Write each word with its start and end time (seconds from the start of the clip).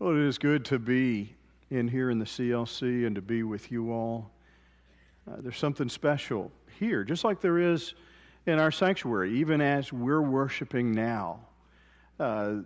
Well, 0.00 0.10
it 0.10 0.22
is 0.26 0.38
good 0.38 0.64
to 0.66 0.80
be 0.80 1.36
in 1.70 1.86
here 1.86 2.10
in 2.10 2.18
the 2.18 2.24
CLC 2.24 3.06
and 3.06 3.14
to 3.14 3.22
be 3.22 3.44
with 3.44 3.70
you 3.70 3.92
all. 3.92 4.28
Uh, 5.30 5.36
there's 5.38 5.56
something 5.56 5.88
special 5.88 6.50
here, 6.80 7.04
just 7.04 7.22
like 7.22 7.40
there 7.40 7.58
is 7.58 7.94
in 8.46 8.58
our 8.58 8.72
sanctuary, 8.72 9.38
even 9.38 9.60
as 9.60 9.92
we're 9.92 10.20
worshiping 10.20 10.92
now. 10.92 11.38
Uh, 12.18 12.56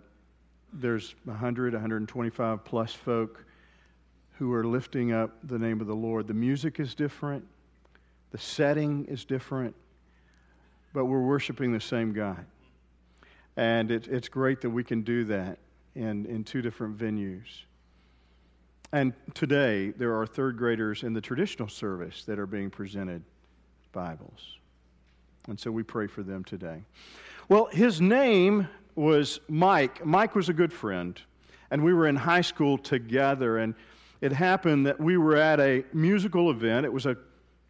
there's 0.73 1.13
100, 1.25 1.73
125 1.73 2.65
plus 2.65 2.93
folk 2.93 3.45
who 4.31 4.51
are 4.51 4.65
lifting 4.65 5.11
up 5.11 5.37
the 5.43 5.59
name 5.59 5.81
of 5.81 5.87
the 5.87 5.95
Lord. 5.95 6.27
The 6.27 6.33
music 6.33 6.79
is 6.79 6.95
different, 6.95 7.45
the 8.31 8.39
setting 8.39 9.05
is 9.05 9.23
different, 9.23 9.75
but 10.93 11.05
we're 11.05 11.21
worshiping 11.21 11.73
the 11.73 11.79
same 11.79 12.11
God. 12.11 12.43
And 13.55 13.91
it, 13.91 14.07
it's 14.07 14.29
great 14.29 14.61
that 14.61 14.69
we 14.71 14.83
can 14.83 15.03
do 15.03 15.25
that 15.25 15.59
in, 15.95 16.25
in 16.25 16.43
two 16.43 16.61
different 16.61 16.97
venues. 16.97 17.63
And 18.91 19.13
today, 19.33 19.91
there 19.91 20.15
are 20.19 20.25
third 20.25 20.57
graders 20.57 21.03
in 21.03 21.13
the 21.13 21.21
traditional 21.21 21.67
service 21.67 22.23
that 22.25 22.39
are 22.39 22.47
being 22.47 22.69
presented 22.69 23.23
Bibles. 23.91 24.57
And 25.47 25.59
so 25.59 25.71
we 25.71 25.83
pray 25.83 26.07
for 26.07 26.23
them 26.23 26.43
today. 26.43 26.83
Well, 27.49 27.65
his 27.65 28.01
name 28.01 28.67
was 28.95 29.39
Mike. 29.47 30.05
Mike 30.05 30.35
was 30.35 30.49
a 30.49 30.53
good 30.53 30.73
friend, 30.73 31.19
and 31.71 31.83
we 31.83 31.93
were 31.93 32.07
in 32.07 32.15
high 32.15 32.41
school 32.41 32.77
together. 32.77 33.57
And 33.57 33.73
it 34.21 34.31
happened 34.31 34.85
that 34.85 34.99
we 34.99 35.17
were 35.17 35.37
at 35.37 35.59
a 35.59 35.83
musical 35.93 36.51
event. 36.51 36.85
It 36.85 36.93
was 36.93 37.05
a, 37.05 37.17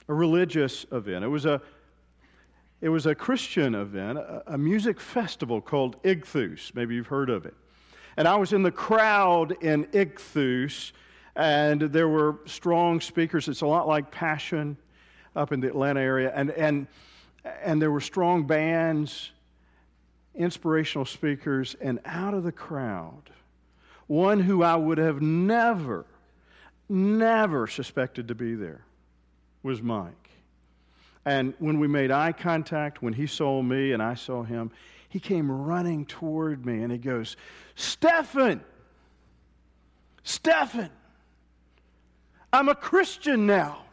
a 0.07 0.13
religious 0.13 0.85
event. 0.91 1.23
It 1.23 1.29
was 1.29 1.45
a 1.45 1.61
it 2.81 2.87
was 2.87 3.07
a 3.07 3.13
Christian 3.13 3.75
event, 3.75 4.17
a, 4.17 4.53
a 4.53 4.57
music 4.57 5.01
festival 5.01 5.59
called 5.59 6.01
Ichthus. 6.03 6.73
Maybe 6.73 6.95
you've 6.95 7.07
heard 7.07 7.29
of 7.29 7.45
it. 7.45 7.53
And 8.19 8.27
I 8.27 8.35
was 8.35 8.51
in 8.51 8.63
the 8.63 8.71
crowd 8.71 9.63
in 9.63 9.85
Ichthus, 9.93 10.91
and 11.37 11.79
there 11.79 12.09
were 12.09 12.39
strong 12.45 12.99
speakers. 12.99 13.47
It's 13.47 13.61
a 13.61 13.65
lot 13.65 13.87
like 13.87 14.11
Passion 14.11 14.75
up 15.37 15.53
in 15.53 15.61
the 15.61 15.69
Atlanta 15.69 16.01
area. 16.01 16.29
And, 16.35 16.51
and, 16.51 16.87
and 17.63 17.81
there 17.81 17.91
were 17.91 18.01
strong 18.01 18.45
bands, 18.45 19.31
inspirational 20.35 21.05
speakers, 21.05 21.77
and 21.79 22.01
out 22.03 22.33
of 22.33 22.43
the 22.43 22.51
crowd, 22.51 23.29
one 24.07 24.41
who 24.41 24.63
I 24.63 24.75
would 24.75 24.97
have 24.97 25.21
never, 25.21 26.05
never 26.89 27.67
suspected 27.67 28.27
to 28.27 28.35
be 28.35 28.53
there 28.53 28.81
was 29.63 29.81
Mike. 29.81 30.29
And 31.23 31.53
when 31.59 31.79
we 31.79 31.87
made 31.87 32.11
eye 32.11 32.33
contact, 32.33 33.01
when 33.01 33.13
he 33.13 33.27
saw 33.27 33.61
me 33.61 33.93
and 33.93 34.03
I 34.03 34.15
saw 34.15 34.43
him, 34.43 34.71
he 35.09 35.19
came 35.19 35.51
running 35.51 36.05
toward 36.05 36.65
me 36.65 36.83
and 36.83 36.91
he 36.91 36.97
goes, 36.97 37.35
Steffen, 37.75 38.61
Steffen, 40.23 40.89
I'm 42.53 42.69
a 42.69 42.75
Christian 42.75 43.45
now. 43.45 43.83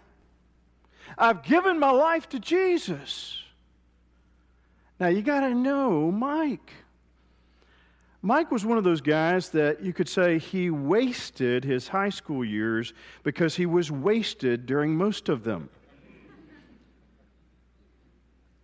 I've 1.19 1.43
given 1.43 1.79
my 1.79 1.91
life 1.91 2.29
to 2.31 2.39
Jesus. 2.39 3.43
Now 5.01 5.09
you 5.09 5.23
got 5.23 5.41
to 5.41 5.55
know 5.55 6.11
Mike. 6.11 6.73
Mike 8.23 8.51
was 8.51 8.67
one 8.67 8.77
of 8.77 8.85
those 8.85 9.01
guys 9.01 9.51
that 9.51 9.83
you 9.83 9.93
could 9.93 10.09
say 10.09 10.39
he 10.39 10.69
wasted 10.69 11.65
his 11.65 11.89
high 11.89 12.09
school 12.09 12.45
years 12.45 12.93
because 13.23 13.55
he 13.57 13.67
was 13.67 13.91
wasted 13.91 14.67
during 14.67 14.97
most 14.97 15.29
of 15.29 15.45
them. 15.45 15.71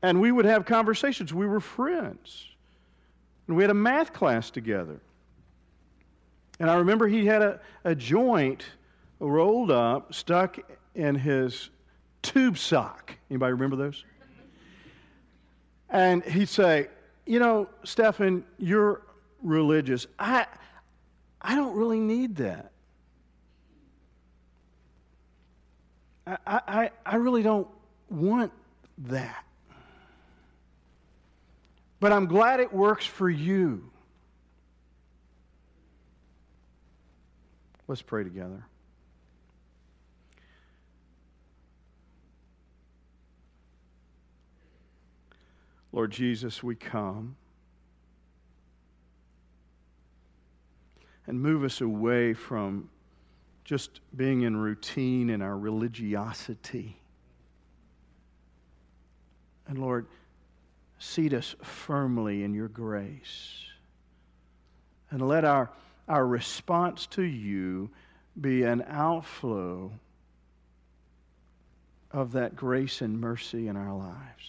And 0.03 0.21
we 0.21 0.33
would 0.33 0.45
have 0.45 0.65
conversations. 0.65 1.33
We 1.33 1.47
were 1.47 1.61
friends. 1.61 2.47
And 3.47 3.57
we 3.57 3.63
had 3.63 3.71
a 3.71 3.75
math 3.75 4.13
class 4.13 4.51
together. 4.51 5.01
And 6.59 6.71
I 6.71 6.77
remember 6.77 7.07
he 7.09 7.27
had 7.27 7.43
a, 7.43 7.61
a 7.85 7.95
joint 7.95 8.65
rolled 9.19 9.71
up, 9.71 10.13
stuck 10.15 10.59
in 10.95 11.15
his 11.15 11.71
tube 12.23 12.59
sock. 12.59 13.17
Anybody 13.31 13.53
remember 13.53 13.77
those? 13.77 14.05
And 15.91 16.25
he'd 16.25 16.49
say, 16.49 16.89
You 17.27 17.39
know, 17.39 17.69
Steffen, 17.85 18.43
you're 18.59 19.03
religious. 19.43 20.07
I, 20.19 20.47
I 21.41 21.55
don't 21.55 21.77
really 21.77 22.01
need 22.01 22.37
that. 22.37 22.73
I, 26.27 26.37
I, 26.47 26.91
I 27.05 27.17
really 27.17 27.43
don't 27.43 27.69
want 28.09 28.53
that. 28.99 29.45
But 32.03 32.11
I'm 32.11 32.27
glad 32.27 32.59
it 32.59 32.73
works 32.73 33.07
for 33.07 33.31
you. 33.31 33.89
Let's 37.87 38.03
pray 38.03 38.25
together. 38.25 38.67
Lord 45.93 46.11
Jesus, 46.11 46.61
we 46.61 46.75
come 46.75 47.37
and 51.29 51.41
move 51.41 51.63
us 51.63 51.81
away 51.81 52.35
from 52.35 52.91
just 53.63 54.01
being 54.17 54.43
in 54.43 54.57
routine 54.57 55.31
in 55.31 55.41
our 55.41 55.57
religiosity. 55.57 57.01
And 59.69 59.79
Lord, 59.79 60.09
seat 61.03 61.35
us 61.35 61.57
firmly 61.63 62.45
in 62.45 62.55
your 62.55 62.69
grace. 62.69 63.65
And 65.11 65.27
let 65.27 65.45
our, 65.45 65.71
our 66.09 66.25
response 66.25 67.07
to 67.09 67.23
you 67.23 67.91
be 68.41 68.63
an 68.63 68.85
outflow 68.87 69.91
of 72.13 72.33
that 72.33 72.55
grace 72.55 73.01
and 73.01 73.21
mercy 73.21 73.67
in 73.67 73.77
our 73.77 73.93
lives. 73.93 74.49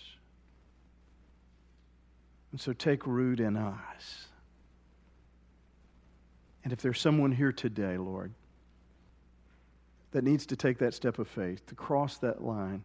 And 2.52 2.62
so 2.62 2.72
take 2.72 3.08
root 3.08 3.40
in 3.40 3.58
us. 3.58 4.28
And 6.64 6.72
if 6.72 6.82
there's 6.82 7.02
someone 7.02 7.32
here 7.32 7.52
today, 7.52 7.98
Lord, 7.98 8.32
that 10.12 10.24
needs 10.24 10.46
to 10.46 10.56
take 10.56 10.78
that 10.78 10.94
step 10.94 11.18
of 11.18 11.28
faith, 11.28 11.66
to 11.66 11.76
cross 11.76 12.20
that 12.20 12.44
line, 12.44 12.84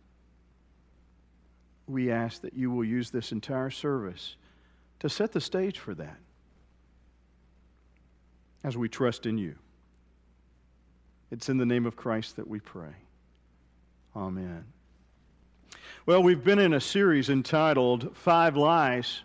we 1.88 2.10
ask 2.10 2.42
that 2.42 2.54
you 2.54 2.70
will 2.70 2.84
use 2.84 3.10
this 3.10 3.32
entire 3.32 3.70
service 3.70 4.36
to 5.00 5.08
set 5.08 5.32
the 5.32 5.40
stage 5.40 5.78
for 5.78 5.94
that 5.94 6.18
as 8.64 8.76
we 8.76 8.88
trust 8.88 9.26
in 9.26 9.38
you. 9.38 9.54
It's 11.30 11.48
in 11.48 11.58
the 11.58 11.66
name 11.66 11.86
of 11.86 11.96
Christ 11.96 12.36
that 12.36 12.48
we 12.48 12.60
pray. 12.60 12.94
Amen. 14.16 14.64
Well, 16.06 16.22
we've 16.22 16.42
been 16.42 16.58
in 16.58 16.72
a 16.72 16.80
series 16.80 17.28
entitled 17.28 18.16
Five 18.16 18.56
Lies, 18.56 19.20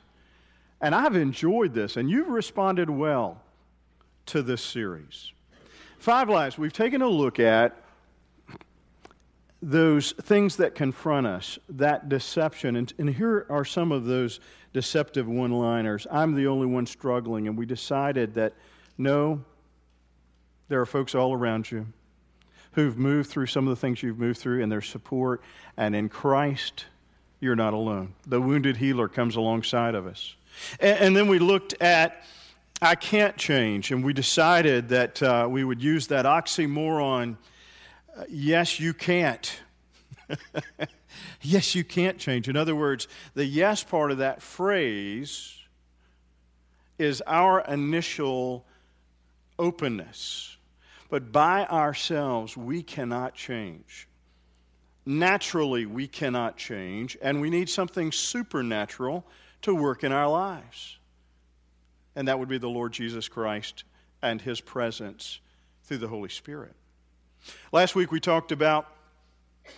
and 0.82 0.94
I've 0.94 1.16
enjoyed 1.16 1.74
this, 1.74 1.96
and 1.98 2.10
you've 2.10 2.28
responded 2.28 2.90
well 2.90 3.42
to 4.28 4.42
this 4.42 4.62
series. 4.62 5.32
Five 5.98 6.30
Lies, 6.30 6.58
we've 6.58 6.74
taken 6.74 7.02
a 7.02 7.08
look 7.08 7.40
at 7.40 7.83
those 9.64 10.12
things 10.12 10.58
that 10.58 10.76
confront 10.76 11.26
us, 11.26 11.58
that 11.70 12.10
deception. 12.10 12.76
And, 12.76 12.94
and 12.98 13.10
here 13.10 13.46
are 13.50 13.64
some 13.64 13.94
of 13.94 14.04
those 14.04 14.42
deceptive 14.74 15.28
one 15.28 15.52
liners. 15.52 16.06
I'm 16.12 16.36
the 16.36 16.48
only 16.48 16.68
one 16.68 16.86
struggling, 16.86 17.48
and 17.48 17.58
we 17.58 17.66
decided 17.66 18.34
that 18.34 18.54
no, 18.98 19.42
there 20.68 20.82
are 20.82 20.86
folks 20.86 21.16
all 21.16 21.34
around 21.34 21.72
you 21.72 21.86
who've 22.74 22.98
moved 22.98 23.30
through 23.30 23.46
some 23.46 23.66
of 23.66 23.70
the 23.70 23.80
things 23.80 24.04
you've 24.04 24.20
moved 24.20 24.40
through, 24.40 24.62
and 24.62 24.72
their 24.72 24.82
support. 24.82 25.42
And 25.78 25.96
in 25.96 26.10
Christ, 26.10 26.86
you're 27.40 27.56
not 27.56 27.74
alone. 27.74 28.14
The 28.28 28.42
wounded 28.42 28.78
healer 28.78 29.08
comes 29.08 29.36
alongside 29.38 29.96
of 29.96 30.08
us. 30.08 30.36
And, 30.80 31.00
and 31.00 31.16
then 31.16 31.28
we 31.28 31.40
looked 31.40 31.76
at 31.82 32.26
I 32.82 32.96
can't 32.96 33.38
change, 33.38 33.92
and 33.92 34.04
we 34.04 34.12
decided 34.12 34.90
that 34.90 35.24
uh, 35.24 35.48
we 35.50 35.64
would 35.64 35.82
use 35.82 36.08
that 36.08 36.26
oxymoron 36.26 37.38
yes, 38.30 38.80
you 38.80 38.94
can't. 38.94 39.60
yes, 41.42 41.76
you 41.76 41.84
can't 41.84 42.18
change. 42.18 42.48
In 42.48 42.56
other 42.56 42.76
words, 42.76 43.08
the 43.34 43.46
yes 43.46 43.84
part 43.84 44.12
of 44.12 44.20
that 44.20 44.42
phrase 44.42 45.58
is 46.98 47.22
our 47.26 47.62
initial 47.62 48.66
openness. 49.58 50.58
But 51.10 51.32
by 51.32 51.66
ourselves, 51.66 52.58
we 52.58 52.82
cannot 52.82 53.36
change. 53.36 54.08
Naturally, 55.06 55.86
we 55.86 56.08
cannot 56.08 56.58
change, 56.58 57.18
and 57.22 57.42
we 57.42 57.50
need 57.50 57.70
something 57.70 58.12
supernatural 58.12 59.26
to 59.64 59.76
work 59.76 60.04
in 60.04 60.12
our 60.12 60.30
lives. 60.30 60.98
And 62.16 62.28
that 62.28 62.40
would 62.40 62.50
be 62.50 62.58
the 62.58 62.70
Lord 62.70 62.94
Jesus 62.94 63.28
Christ 63.28 63.84
and 64.22 64.42
his 64.42 64.62
presence 64.62 65.40
through 65.84 65.98
the 65.98 66.08
Holy 66.08 66.30
Spirit. 66.30 66.74
Last 67.72 67.96
week 67.96 68.12
we 68.12 68.20
talked 68.20 68.52
about, 68.52 68.88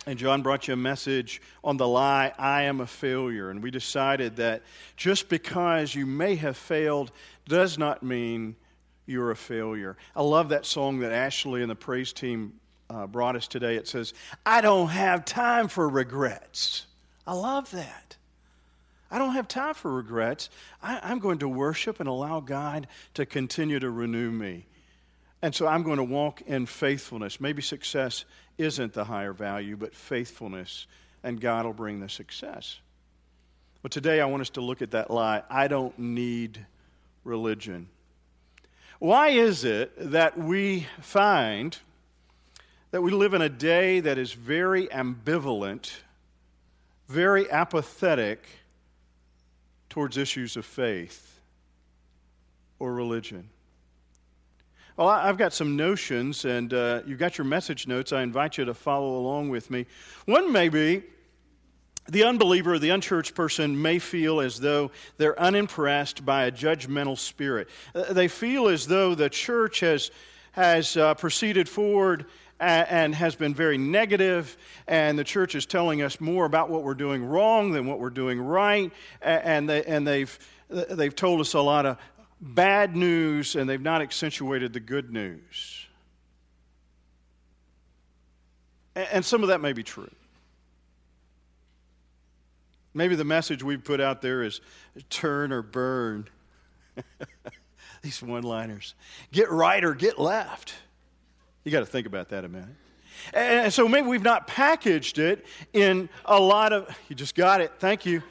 and 0.06 0.18
John 0.18 0.42
brought 0.42 0.68
you 0.68 0.74
a 0.74 0.76
message 0.76 1.40
on 1.62 1.76
the 1.76 1.86
lie, 1.86 2.32
I 2.38 2.62
am 2.62 2.80
a 2.80 2.86
failure. 2.86 3.50
And 3.50 3.62
we 3.62 3.70
decided 3.70 4.36
that 4.36 4.62
just 4.96 5.28
because 5.28 5.94
you 5.94 6.06
may 6.06 6.36
have 6.36 6.56
failed 6.56 7.12
does 7.46 7.78
not 7.78 8.02
mean 8.02 8.56
you're 9.06 9.30
a 9.30 9.36
failure. 9.36 9.96
I 10.14 10.22
love 10.22 10.48
that 10.50 10.66
song 10.66 11.00
that 11.00 11.12
Ashley 11.12 11.62
and 11.62 11.70
the 11.70 11.76
praise 11.76 12.12
team 12.12 12.54
uh, 12.90 13.06
brought 13.06 13.36
us 13.36 13.48
today. 13.48 13.76
It 13.76 13.88
says, 13.88 14.14
I 14.44 14.60
don't 14.60 14.88
have 14.88 15.24
time 15.24 15.68
for 15.68 15.88
regrets. 15.88 16.86
I 17.26 17.34
love 17.34 17.70
that. 17.72 18.16
I 19.10 19.18
don't 19.18 19.34
have 19.34 19.46
time 19.46 19.74
for 19.74 19.92
regrets. 19.92 20.50
I, 20.82 21.10
am 21.12 21.20
going 21.20 21.38
to 21.38 21.48
worship 21.48 22.00
and 22.00 22.08
allow 22.08 22.40
God 22.40 22.88
to 23.14 23.24
continue 23.24 23.78
to 23.78 23.90
renew 23.90 24.30
me. 24.30 24.66
And 25.46 25.54
so 25.54 25.68
I'm 25.68 25.84
going 25.84 25.98
to 25.98 26.02
walk 26.02 26.42
in 26.42 26.66
faithfulness. 26.66 27.40
Maybe 27.40 27.62
success 27.62 28.24
isn't 28.58 28.94
the 28.94 29.04
higher 29.04 29.32
value, 29.32 29.76
but 29.76 29.94
faithfulness, 29.94 30.88
and 31.22 31.40
God 31.40 31.64
will 31.64 31.72
bring 31.72 32.00
the 32.00 32.08
success. 32.08 32.80
But 33.80 33.92
today 33.92 34.20
I 34.20 34.24
want 34.24 34.40
us 34.40 34.50
to 34.50 34.60
look 34.60 34.82
at 34.82 34.90
that 34.90 35.08
lie 35.08 35.44
I 35.48 35.68
don't 35.68 35.96
need 36.00 36.66
religion. 37.22 37.86
Why 38.98 39.28
is 39.28 39.62
it 39.62 39.92
that 40.10 40.36
we 40.36 40.88
find 41.00 41.78
that 42.90 43.02
we 43.02 43.12
live 43.12 43.32
in 43.32 43.40
a 43.40 43.48
day 43.48 44.00
that 44.00 44.18
is 44.18 44.32
very 44.32 44.88
ambivalent, 44.88 45.92
very 47.06 47.48
apathetic 47.48 48.44
towards 49.90 50.16
issues 50.16 50.56
of 50.56 50.66
faith 50.66 51.38
or 52.80 52.92
religion? 52.92 53.50
Well, 54.96 55.08
I've 55.08 55.36
got 55.36 55.52
some 55.52 55.76
notions, 55.76 56.46
and 56.46 56.72
uh, 56.72 57.02
you've 57.06 57.18
got 57.18 57.36
your 57.36 57.44
message 57.44 57.86
notes. 57.86 58.14
I 58.14 58.22
invite 58.22 58.56
you 58.56 58.64
to 58.64 58.72
follow 58.72 59.18
along 59.18 59.50
with 59.50 59.70
me. 59.70 59.84
One 60.24 60.50
may 60.50 60.70
be 60.70 61.02
the 62.08 62.24
unbeliever, 62.24 62.78
the 62.78 62.88
unchurched 62.88 63.34
person 63.34 63.82
may 63.82 63.98
feel 63.98 64.40
as 64.40 64.58
though 64.58 64.90
they're 65.18 65.38
unimpressed 65.38 66.24
by 66.24 66.44
a 66.44 66.50
judgmental 66.50 67.18
spirit. 67.18 67.68
Uh, 67.94 68.14
they 68.14 68.26
feel 68.26 68.68
as 68.68 68.86
though 68.86 69.14
the 69.14 69.28
church 69.28 69.80
has, 69.80 70.10
has 70.52 70.96
uh, 70.96 71.12
proceeded 71.12 71.68
forward 71.68 72.24
and, 72.58 72.88
and 72.88 73.14
has 73.14 73.34
been 73.34 73.52
very 73.52 73.76
negative, 73.76 74.56
and 74.86 75.18
the 75.18 75.24
church 75.24 75.54
is 75.54 75.66
telling 75.66 76.00
us 76.00 76.22
more 76.22 76.46
about 76.46 76.70
what 76.70 76.84
we're 76.84 76.94
doing 76.94 77.22
wrong 77.22 77.70
than 77.70 77.86
what 77.86 78.00
we're 78.00 78.08
doing 78.08 78.40
right, 78.40 78.90
and, 79.20 79.68
they, 79.68 79.84
and 79.84 80.06
they've, 80.06 80.38
they've 80.70 81.14
told 81.14 81.42
us 81.42 81.52
a 81.52 81.60
lot 81.60 81.84
of 81.84 81.98
bad 82.40 82.96
news, 82.96 83.56
and 83.56 83.68
they've 83.68 83.80
not 83.80 84.02
accentuated 84.02 84.72
the 84.72 84.80
good 84.80 85.12
news. 85.12 85.86
And 88.94 89.24
some 89.24 89.42
of 89.42 89.48
that 89.48 89.60
may 89.60 89.72
be 89.72 89.82
true. 89.82 90.10
Maybe 92.94 93.14
the 93.14 93.24
message 93.24 93.62
we've 93.62 93.84
put 93.84 94.00
out 94.00 94.22
there 94.22 94.42
is 94.42 94.62
turn 95.10 95.52
or 95.52 95.60
burn. 95.60 96.28
These 98.02 98.22
one 98.22 98.42
liners. 98.42 98.94
Get 99.32 99.50
right 99.50 99.84
or 99.84 99.94
get 99.94 100.18
left. 100.18 100.74
You 101.62 101.72
got 101.72 101.80
to 101.80 101.86
think 101.86 102.06
about 102.06 102.30
that 102.30 102.46
a 102.46 102.48
minute. 102.48 102.74
And 103.34 103.72
so 103.72 103.86
maybe 103.86 104.06
we've 104.06 104.22
not 104.22 104.46
packaged 104.46 105.18
it 105.18 105.44
in 105.74 106.08
a 106.24 106.40
lot 106.40 106.72
of, 106.72 106.88
you 107.08 107.16
just 107.16 107.34
got 107.34 107.60
it, 107.60 107.72
thank 107.78 108.06
you, 108.06 108.22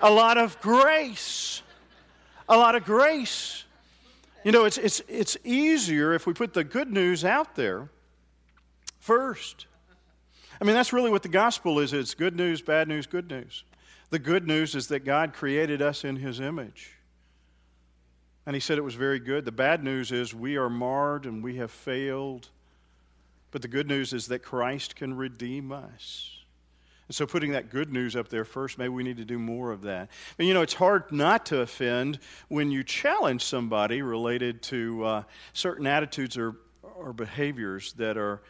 a 0.00 0.10
lot 0.10 0.38
of 0.38 0.60
grace. 0.60 1.62
A 2.48 2.56
lot 2.56 2.74
of 2.74 2.84
grace. 2.84 3.64
You 4.44 4.52
know, 4.52 4.64
it's, 4.64 4.76
it's, 4.76 5.00
it's 5.08 5.36
easier 5.44 6.12
if 6.12 6.26
we 6.26 6.34
put 6.34 6.52
the 6.52 6.64
good 6.64 6.90
news 6.90 7.24
out 7.24 7.54
there 7.54 7.88
first. 9.00 9.66
I 10.60 10.64
mean, 10.64 10.74
that's 10.74 10.92
really 10.92 11.10
what 11.10 11.22
the 11.22 11.28
gospel 11.28 11.78
is 11.78 11.92
it's 11.92 12.14
good 12.14 12.36
news, 12.36 12.60
bad 12.62 12.88
news, 12.88 13.06
good 13.06 13.30
news. 13.30 13.64
The 14.10 14.18
good 14.18 14.46
news 14.46 14.74
is 14.74 14.88
that 14.88 15.04
God 15.04 15.32
created 15.32 15.82
us 15.82 16.04
in 16.04 16.16
His 16.16 16.40
image. 16.40 16.92
And 18.46 18.54
He 18.54 18.60
said 18.60 18.76
it 18.76 18.84
was 18.84 18.94
very 18.94 19.18
good. 19.18 19.44
The 19.44 19.52
bad 19.52 19.82
news 19.82 20.12
is 20.12 20.34
we 20.34 20.56
are 20.56 20.68
marred 20.68 21.24
and 21.24 21.42
we 21.42 21.56
have 21.56 21.70
failed. 21.70 22.50
But 23.50 23.62
the 23.62 23.68
good 23.68 23.88
news 23.88 24.12
is 24.12 24.26
that 24.26 24.40
Christ 24.40 24.94
can 24.94 25.16
redeem 25.16 25.72
us. 25.72 26.33
And 27.08 27.14
so, 27.14 27.26
putting 27.26 27.52
that 27.52 27.70
good 27.70 27.92
news 27.92 28.16
up 28.16 28.28
there 28.28 28.44
first, 28.44 28.78
maybe 28.78 28.88
we 28.88 29.02
need 29.02 29.18
to 29.18 29.24
do 29.24 29.38
more 29.38 29.72
of 29.72 29.82
that. 29.82 30.10
But 30.36 30.46
you 30.46 30.54
know, 30.54 30.62
it's 30.62 30.74
hard 30.74 31.12
not 31.12 31.46
to 31.46 31.60
offend 31.60 32.18
when 32.48 32.70
you 32.70 32.82
challenge 32.82 33.42
somebody 33.44 34.00
related 34.00 34.62
to 34.62 35.04
uh, 35.04 35.22
certain 35.52 35.86
attitudes 35.86 36.38
or, 36.38 36.56
or 36.82 37.12
behaviors 37.12 37.92
that 37.94 38.16
are 38.16 38.42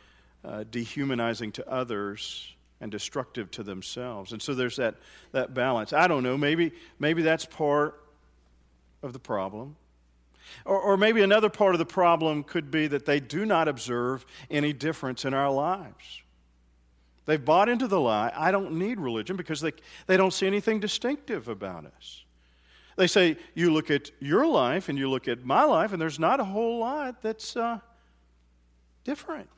uh, 0.44 0.64
dehumanizing 0.70 1.52
to 1.52 1.68
others 1.68 2.54
and 2.80 2.92
destructive 2.92 3.50
to 3.52 3.62
themselves. 3.62 4.32
And 4.32 4.42
so 4.42 4.54
there's 4.54 4.76
that, 4.76 4.96
that 5.32 5.54
balance. 5.54 5.92
I 5.92 6.06
don't 6.06 6.22
know, 6.22 6.36
maybe, 6.36 6.72
maybe 6.98 7.22
that's 7.22 7.46
part 7.46 8.00
of 9.02 9.12
the 9.12 9.18
problem. 9.18 9.76
Or, 10.64 10.78
or 10.78 10.96
maybe 10.96 11.22
another 11.22 11.48
part 11.48 11.74
of 11.74 11.78
the 11.78 11.86
problem 11.86 12.44
could 12.44 12.70
be 12.70 12.86
that 12.88 13.06
they 13.06 13.20
do 13.20 13.46
not 13.46 13.68
observe 13.68 14.26
any 14.50 14.72
difference 14.72 15.24
in 15.24 15.34
our 15.34 15.50
lives. 15.50 16.22
They've 17.26 17.42
bought 17.42 17.68
into 17.68 17.88
the 17.88 18.00
lie, 18.00 18.32
I 18.34 18.50
don't 18.50 18.72
need 18.72 19.00
religion 19.00 19.36
because 19.36 19.60
they, 19.60 19.72
they 20.06 20.16
don't 20.16 20.32
see 20.32 20.46
anything 20.46 20.78
distinctive 20.78 21.48
about 21.48 21.86
us. 21.86 22.24
They 22.96 23.06
say, 23.06 23.36
You 23.54 23.72
look 23.72 23.90
at 23.90 24.10
your 24.20 24.46
life 24.46 24.88
and 24.88 24.98
you 24.98 25.08
look 25.08 25.26
at 25.26 25.44
my 25.44 25.64
life, 25.64 25.92
and 25.92 26.00
there's 26.00 26.18
not 26.18 26.38
a 26.40 26.44
whole 26.44 26.78
lot 26.78 27.22
that's 27.22 27.56
uh, 27.56 27.78
different. 29.04 29.48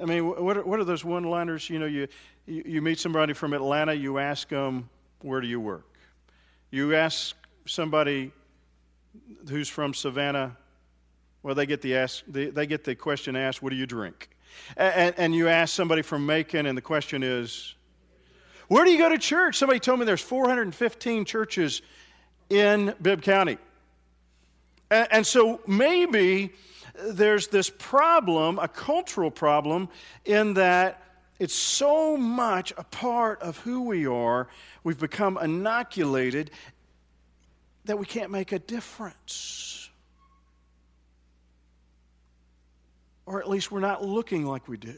I 0.00 0.04
mean, 0.06 0.26
what 0.26 0.56
are, 0.56 0.62
what 0.64 0.80
are 0.80 0.84
those 0.84 1.04
one 1.04 1.24
liners? 1.24 1.70
You 1.70 1.78
know, 1.78 1.86
you, 1.86 2.08
you 2.46 2.82
meet 2.82 2.98
somebody 2.98 3.32
from 3.32 3.52
Atlanta, 3.54 3.94
you 3.94 4.18
ask 4.18 4.48
them, 4.48 4.88
Where 5.22 5.40
do 5.40 5.46
you 5.46 5.60
work? 5.60 5.86
You 6.70 6.94
ask 6.94 7.36
somebody 7.66 8.32
who's 9.48 9.68
from 9.68 9.94
Savannah, 9.94 10.56
well, 11.42 11.54
they 11.54 11.66
get 11.66 11.82
the, 11.82 11.96
ask, 11.96 12.24
they, 12.26 12.46
they 12.46 12.66
get 12.66 12.84
the 12.84 12.94
question 12.94 13.36
asked, 13.36 13.62
What 13.62 13.70
do 13.70 13.76
you 13.76 13.86
drink? 13.86 14.33
And, 14.76 15.14
and 15.16 15.34
you 15.34 15.48
ask 15.48 15.74
somebody 15.74 16.02
from 16.02 16.26
Macon, 16.26 16.66
and 16.66 16.76
the 16.76 16.82
question 16.82 17.22
is, 17.22 17.74
Where 18.68 18.84
do 18.84 18.90
you 18.90 18.98
go 18.98 19.08
to 19.08 19.18
church? 19.18 19.58
Somebody 19.58 19.80
told 19.80 20.00
me 20.00 20.06
there's 20.06 20.20
415 20.20 21.24
churches 21.24 21.82
in 22.50 22.94
Bibb 23.00 23.22
County. 23.22 23.58
And, 24.90 25.08
and 25.10 25.26
so 25.26 25.60
maybe 25.66 26.52
there's 26.94 27.48
this 27.48 27.70
problem, 27.70 28.58
a 28.58 28.68
cultural 28.68 29.30
problem, 29.30 29.88
in 30.24 30.54
that 30.54 31.02
it's 31.38 31.54
so 31.54 32.16
much 32.16 32.72
a 32.76 32.84
part 32.84 33.42
of 33.42 33.58
who 33.58 33.82
we 33.82 34.06
are, 34.06 34.48
we've 34.84 34.98
become 34.98 35.36
inoculated 35.38 36.50
that 37.84 37.98
we 37.98 38.06
can't 38.06 38.30
make 38.30 38.52
a 38.52 38.58
difference. 38.58 39.83
Or 43.26 43.40
at 43.40 43.48
least 43.48 43.70
we're 43.72 43.80
not 43.80 44.04
looking 44.04 44.44
like 44.44 44.68
we 44.68 44.76
do. 44.76 44.94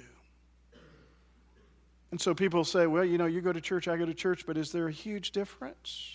And 2.10 2.20
so 2.20 2.34
people 2.34 2.64
say, 2.64 2.86
well, 2.86 3.04
you 3.04 3.18
know, 3.18 3.26
you 3.26 3.40
go 3.40 3.52
to 3.52 3.60
church, 3.60 3.88
I 3.88 3.96
go 3.96 4.06
to 4.06 4.14
church, 4.14 4.46
but 4.46 4.56
is 4.56 4.72
there 4.72 4.88
a 4.88 4.92
huge 4.92 5.32
difference? 5.32 6.12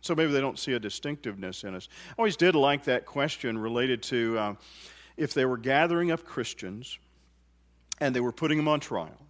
So 0.00 0.14
maybe 0.14 0.32
they 0.32 0.40
don't 0.40 0.58
see 0.58 0.72
a 0.72 0.78
distinctiveness 0.78 1.64
in 1.64 1.74
us. 1.74 1.88
I 2.10 2.14
always 2.18 2.36
did 2.36 2.54
like 2.54 2.84
that 2.84 3.04
question 3.04 3.58
related 3.58 4.02
to 4.04 4.38
uh, 4.38 4.54
if 5.16 5.34
they 5.34 5.44
were 5.44 5.58
gathering 5.58 6.10
up 6.10 6.24
Christians 6.24 6.98
and 8.00 8.14
they 8.14 8.20
were 8.20 8.32
putting 8.32 8.56
them 8.56 8.68
on 8.68 8.80
trial 8.80 9.26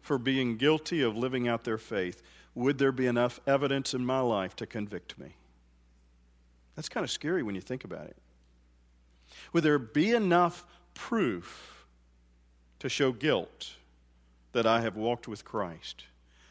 for 0.00 0.18
being 0.18 0.56
guilty 0.56 1.02
of 1.02 1.16
living 1.16 1.46
out 1.46 1.64
their 1.64 1.78
faith, 1.78 2.22
would 2.54 2.78
there 2.78 2.92
be 2.92 3.06
enough 3.06 3.38
evidence 3.46 3.94
in 3.94 4.04
my 4.04 4.20
life 4.20 4.56
to 4.56 4.66
convict 4.66 5.18
me? 5.18 5.36
That's 6.74 6.88
kind 6.88 7.04
of 7.04 7.10
scary 7.10 7.42
when 7.42 7.54
you 7.54 7.60
think 7.60 7.84
about 7.84 8.06
it. 8.06 8.16
Would 9.52 9.62
there 9.62 9.78
be 9.78 10.12
enough 10.12 10.64
proof 10.94 11.86
to 12.78 12.88
show 12.88 13.12
guilt 13.12 13.74
that 14.52 14.66
I 14.66 14.80
have 14.80 14.96
walked 14.96 15.28
with 15.28 15.44
Christ? 15.44 16.04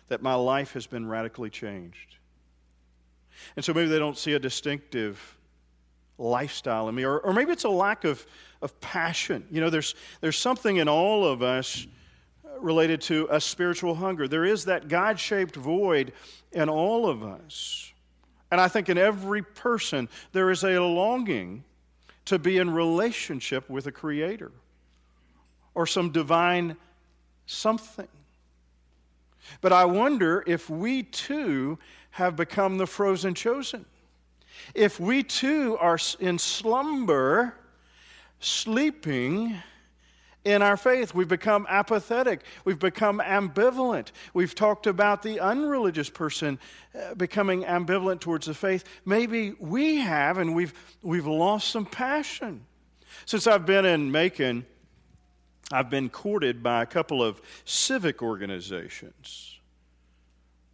that 0.07 0.21
my 0.21 0.35
life 0.35 0.73
has 0.73 0.87
been 0.87 1.07
radically 1.07 1.49
changed. 1.49 2.17
And 3.55 3.65
so 3.65 3.73
maybe 3.73 3.89
they 3.89 3.99
don't 3.99 4.17
see 4.17 4.33
a 4.33 4.39
distinctive 4.39 5.37
lifestyle 6.17 6.87
in 6.87 6.95
me, 6.95 7.03
or, 7.03 7.19
or 7.19 7.33
maybe 7.33 7.51
it's 7.51 7.65
a 7.65 7.69
lack 7.69 8.03
of, 8.03 8.25
of 8.61 8.79
passion. 8.79 9.45
You 9.51 9.61
know, 9.61 9.69
there's, 9.69 9.95
there's 10.21 10.37
something 10.37 10.77
in 10.77 10.87
all 10.87 11.25
of 11.25 11.41
us 11.41 11.85
related 12.59 13.01
to 13.01 13.27
a 13.29 13.41
spiritual 13.41 13.95
hunger. 13.95 14.27
There 14.27 14.45
is 14.45 14.65
that 14.65 14.87
God 14.87 15.19
shaped 15.19 15.55
void 15.55 16.13
in 16.53 16.69
all 16.69 17.09
of 17.09 17.23
us. 17.23 17.91
And 18.51 18.61
I 18.61 18.69
think 18.69 18.87
in 18.87 18.97
every 18.97 19.41
person, 19.41 20.07
there 20.31 20.51
is 20.51 20.63
a 20.63 20.79
longing 20.79 21.63
to 22.25 22.39
be 22.39 22.57
in 22.57 22.71
relationship 22.71 23.69
with 23.69 23.87
a 23.87 23.91
creator 23.91 24.51
or 25.73 25.85
some 25.85 26.11
divine 26.11 26.75
something. 27.45 28.07
But 29.61 29.71
I 29.73 29.85
wonder 29.85 30.43
if 30.47 30.69
we 30.69 31.03
too 31.03 31.77
have 32.11 32.35
become 32.35 32.77
the 32.77 32.87
frozen 32.87 33.35
chosen. 33.35 33.85
If 34.73 34.99
we 34.99 35.21
too 35.21 35.77
are 35.79 35.99
in 36.19 36.39
slumber, 36.39 37.55
sleeping, 38.39 39.57
in 40.45 40.61
our 40.61 40.77
faith. 40.77 41.13
We've 41.13 41.27
become 41.27 41.65
apathetic. 41.67 42.43
We've 42.63 42.79
become 42.79 43.19
ambivalent. 43.19 44.11
We've 44.33 44.55
talked 44.55 44.87
about 44.87 45.23
the 45.23 45.39
unreligious 45.39 46.09
person 46.09 46.59
uh, 46.93 47.15
becoming 47.15 47.63
ambivalent 47.63 48.21
towards 48.21 48.45
the 48.45 48.53
faith. 48.53 48.85
Maybe 49.03 49.51
we 49.59 49.97
have, 49.97 50.37
and 50.37 50.55
we've, 50.55 50.73
we've 51.01 51.27
lost 51.27 51.69
some 51.71 51.85
passion. 51.85 52.65
Since 53.25 53.47
I've 53.47 53.65
been 53.65 53.85
in 53.85 54.11
Macon, 54.11 54.65
I've 55.71 55.89
been 55.89 56.09
courted 56.09 56.61
by 56.61 56.83
a 56.83 56.85
couple 56.85 57.23
of 57.23 57.41
civic 57.65 58.21
organizations, 58.21 59.59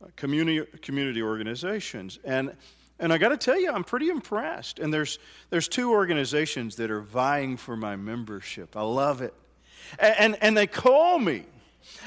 uh, 0.04 0.08
community, 0.18 0.68
community 0.82 1.22
organizations. 1.22 2.20
And 2.26 2.56
and 3.00 3.12
I 3.12 3.18
got 3.18 3.30
to 3.30 3.38
tell 3.38 3.60
you, 3.60 3.72
I'm 3.72 3.84
pretty 3.84 4.10
impressed. 4.10 4.78
And 4.78 4.94
there's, 4.94 5.18
there's 5.50 5.68
two 5.68 5.90
organizations 5.90 6.76
that 6.76 6.92
are 6.92 7.02
vying 7.02 7.58
for 7.58 7.76
my 7.76 7.96
membership. 7.96 8.78
I 8.78 8.84
love 8.84 9.24
it. 9.24 9.34
And, 10.00 10.16
and, 10.18 10.38
and 10.42 10.58
they 10.58 10.68
call 10.68 11.20
me 11.20 11.46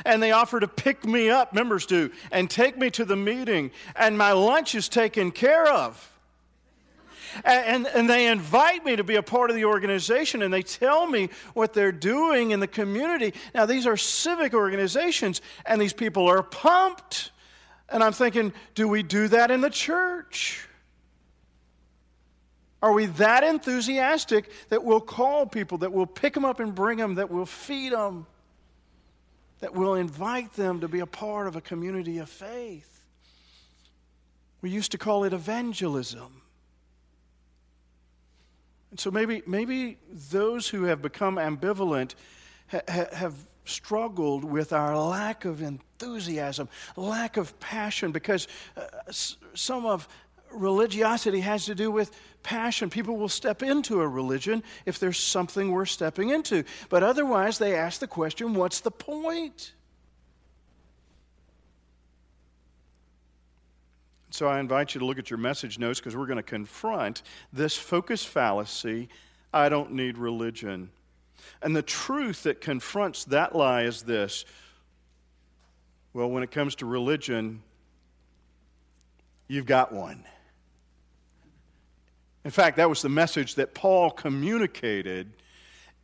and 0.04 0.22
they 0.22 0.32
offer 0.32 0.60
to 0.60 0.68
pick 0.68 1.04
me 1.04 1.30
up, 1.30 1.52
members 1.52 1.86
do, 1.86 2.10
and 2.32 2.50
take 2.50 2.76
me 2.76 2.90
to 2.90 3.04
the 3.04 3.16
meeting, 3.16 3.70
and 3.96 4.18
my 4.18 4.32
lunch 4.32 4.74
is 4.74 4.88
taken 4.88 5.30
care 5.30 5.66
of. 5.68 6.10
And, 7.44 7.86
and, 7.86 7.86
and, 7.88 8.10
they 8.10 8.28
invite 8.28 8.84
me 8.84 8.94
to 8.94 9.02
be 9.02 9.16
a 9.16 9.22
part 9.22 9.50
of 9.50 9.56
the 9.56 9.64
organization 9.64 10.40
and 10.40 10.54
they 10.54 10.62
tell 10.62 11.04
me 11.04 11.30
what 11.52 11.72
they're 11.72 11.90
doing 11.90 12.52
in 12.52 12.60
the 12.60 12.68
community. 12.68 13.34
Now, 13.52 13.66
these 13.66 13.88
are 13.88 13.96
civic 13.96 14.54
organizations, 14.54 15.40
and 15.66 15.80
these 15.80 15.92
people 15.92 16.28
are 16.28 16.44
pumped. 16.44 17.32
And 17.88 18.04
I'm 18.04 18.12
thinking, 18.12 18.52
do 18.76 18.86
we 18.86 19.02
do 19.02 19.26
that 19.28 19.50
in 19.50 19.62
the 19.62 19.70
church? 19.70 20.68
Are 22.84 22.92
we 22.92 23.06
that 23.06 23.42
enthusiastic 23.44 24.50
that 24.68 24.84
we'll 24.84 25.00
call 25.00 25.46
people, 25.46 25.78
that 25.78 25.90
we'll 25.90 26.04
pick 26.04 26.34
them 26.34 26.44
up 26.44 26.60
and 26.60 26.74
bring 26.74 26.98
them, 26.98 27.14
that 27.14 27.30
we'll 27.30 27.46
feed 27.46 27.92
them, 27.92 28.26
that 29.60 29.72
we'll 29.72 29.94
invite 29.94 30.52
them 30.52 30.80
to 30.80 30.88
be 30.88 31.00
a 31.00 31.06
part 31.06 31.46
of 31.46 31.56
a 31.56 31.62
community 31.62 32.18
of 32.18 32.28
faith? 32.28 33.06
We 34.60 34.68
used 34.68 34.92
to 34.92 34.98
call 34.98 35.24
it 35.24 35.32
evangelism. 35.32 36.42
And 38.90 39.00
so 39.00 39.10
maybe, 39.10 39.42
maybe 39.46 39.96
those 40.30 40.68
who 40.68 40.84
have 40.84 41.00
become 41.00 41.36
ambivalent 41.36 42.14
ha- 42.70 42.82
have 43.14 43.34
struggled 43.64 44.44
with 44.44 44.74
our 44.74 44.94
lack 44.98 45.46
of 45.46 45.62
enthusiasm, 45.62 46.68
lack 46.96 47.38
of 47.38 47.58
passion, 47.60 48.12
because 48.12 48.46
uh, 48.76 48.82
some 49.54 49.86
of 49.86 50.06
religiosity 50.54 51.40
has 51.40 51.66
to 51.66 51.74
do 51.74 51.90
with 51.90 52.10
passion. 52.42 52.90
People 52.90 53.16
will 53.16 53.28
step 53.28 53.62
into 53.62 54.00
a 54.00 54.08
religion 54.08 54.62
if 54.86 54.98
there's 54.98 55.18
something 55.18 55.70
worth 55.70 55.88
stepping 55.88 56.30
into. 56.30 56.64
But 56.88 57.02
otherwise, 57.02 57.58
they 57.58 57.74
ask 57.74 58.00
the 58.00 58.06
question 58.06 58.54
what's 58.54 58.80
the 58.80 58.90
point? 58.90 59.72
So 64.30 64.48
I 64.48 64.58
invite 64.58 64.94
you 64.94 64.98
to 64.98 65.04
look 65.04 65.18
at 65.18 65.30
your 65.30 65.38
message 65.38 65.78
notes 65.78 66.00
because 66.00 66.16
we're 66.16 66.26
going 66.26 66.38
to 66.38 66.42
confront 66.42 67.22
this 67.52 67.76
focus 67.76 68.24
fallacy 68.24 69.08
I 69.52 69.68
don't 69.68 69.92
need 69.92 70.18
religion. 70.18 70.90
And 71.62 71.76
the 71.76 71.82
truth 71.82 72.42
that 72.42 72.60
confronts 72.60 73.24
that 73.26 73.54
lie 73.54 73.82
is 73.82 74.02
this 74.02 74.44
well, 76.12 76.30
when 76.30 76.44
it 76.44 76.52
comes 76.52 76.76
to 76.76 76.86
religion, 76.86 77.62
you've 79.48 79.66
got 79.66 79.92
one. 79.92 80.24
In 82.44 82.50
fact, 82.50 82.76
that 82.76 82.88
was 82.88 83.00
the 83.00 83.08
message 83.08 83.54
that 83.54 83.74
Paul 83.74 84.10
communicated 84.10 85.32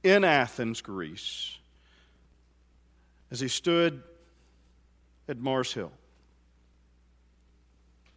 in 0.03 0.25
Athens, 0.25 0.81
Greece, 0.81 1.57
as 3.31 3.41
he 3.41 3.49
stood 3.49 4.03
at 5.29 5.39
Mars 5.39 5.73
Hill. 5.73 5.93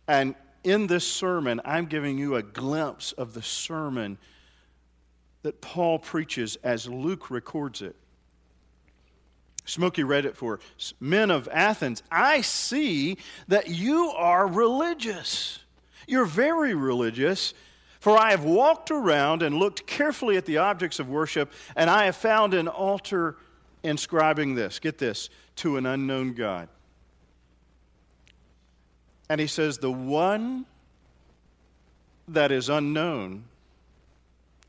And 0.07 0.35
in 0.63 0.87
this 0.87 1.05
sermon, 1.05 1.59
I'm 1.65 1.85
giving 1.85 2.17
you 2.17 2.35
a 2.35 2.43
glimpse 2.43 3.11
of 3.11 3.33
the 3.33 3.41
sermon 3.41 4.17
that 5.43 5.59
Paul 5.59 5.99
preaches 5.99 6.55
as 6.63 6.87
Luke 6.87 7.29
records 7.29 7.81
it. 7.81 7.95
Smokey 9.65 10.03
read 10.03 10.25
it 10.25 10.35
for 10.35 10.59
men 10.99 11.31
of 11.31 11.49
Athens. 11.51 12.03
I 12.11 12.41
see 12.41 13.17
that 13.49 13.69
you 13.69 14.09
are 14.09 14.47
religious. 14.47 15.59
You're 16.07 16.25
very 16.25 16.73
religious 16.73 17.53
for 18.03 18.17
I 18.17 18.31
have 18.31 18.43
walked 18.43 18.91
around 18.91 19.43
and 19.43 19.55
looked 19.55 19.87
carefully 19.87 20.35
at 20.35 20.45
the 20.45 20.57
objects 20.57 20.99
of 20.99 21.07
worship, 21.07 21.53
and 21.73 21.89
I 21.89 22.03
have 22.03 22.17
found 22.17 22.53
an 22.53 22.67
altar 22.67 23.37
inscribing 23.81 24.55
this 24.55 24.79
get 24.79 24.97
this 24.97 25.29
to 25.55 25.77
an 25.77 25.85
unknown 25.85 26.33
God. 26.33 26.67
And 29.29 29.39
he 29.39 29.47
says, 29.47 29.77
The 29.77 29.89
one 29.89 30.65
that 32.27 32.51
is 32.51 32.67
unknown, 32.67 33.45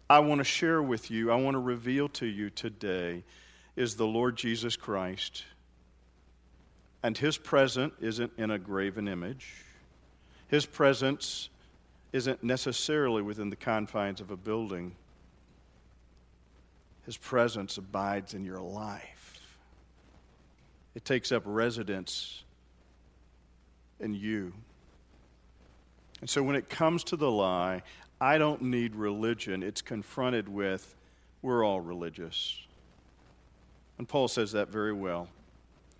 I 0.09 0.21
want 0.21 0.39
to 0.39 0.45
share 0.45 0.81
with 0.81 1.11
you, 1.11 1.33
I 1.33 1.35
want 1.35 1.57
to 1.57 1.59
reveal 1.59 2.11
to 2.11 2.27
you 2.27 2.51
today, 2.51 3.25
is 3.75 3.97
the 3.97 4.07
Lord 4.07 4.37
Jesus 4.37 4.77
Christ. 4.77 5.43
And 7.03 7.19
his 7.19 7.37
presence 7.37 7.95
isn't 8.01 8.31
in 8.39 8.53
a 8.53 8.61
graven 8.61 9.09
image. 9.09 9.55
His 10.47 10.65
presence 10.65 11.49
isn't 12.15 12.45
necessarily 12.45 13.23
within 13.23 13.51
the 13.51 13.57
confines 13.57 14.21
of 14.21 14.31
a 14.31 14.37
building. 14.37 14.95
His 17.07 17.17
presence 17.17 17.77
abides 17.77 18.35
in 18.35 18.45
your 18.45 18.61
life. 18.61 19.41
It 20.95 21.05
takes 21.05 21.33
up 21.33 21.43
residence 21.45 22.45
in 23.99 24.15
you. 24.15 24.53
And 26.21 26.31
so 26.31 26.41
when 26.41 26.55
it 26.55 26.69
comes 26.71 27.03
to 27.05 27.17
the 27.17 27.29
lie, 27.29 27.83
I 28.21 28.39
don't 28.39 28.63
need 28.63 28.95
religion. 28.95 29.65
It's 29.65 29.83
confronted 29.83 30.49
with, 30.49 30.95
we're 31.43 31.65
all 31.65 31.81
religious. 31.81 32.61
And 33.99 34.09
Paul 34.09 34.29
says 34.29 34.53
that 34.53 34.69
very 34.69 34.93
well. 34.93 35.29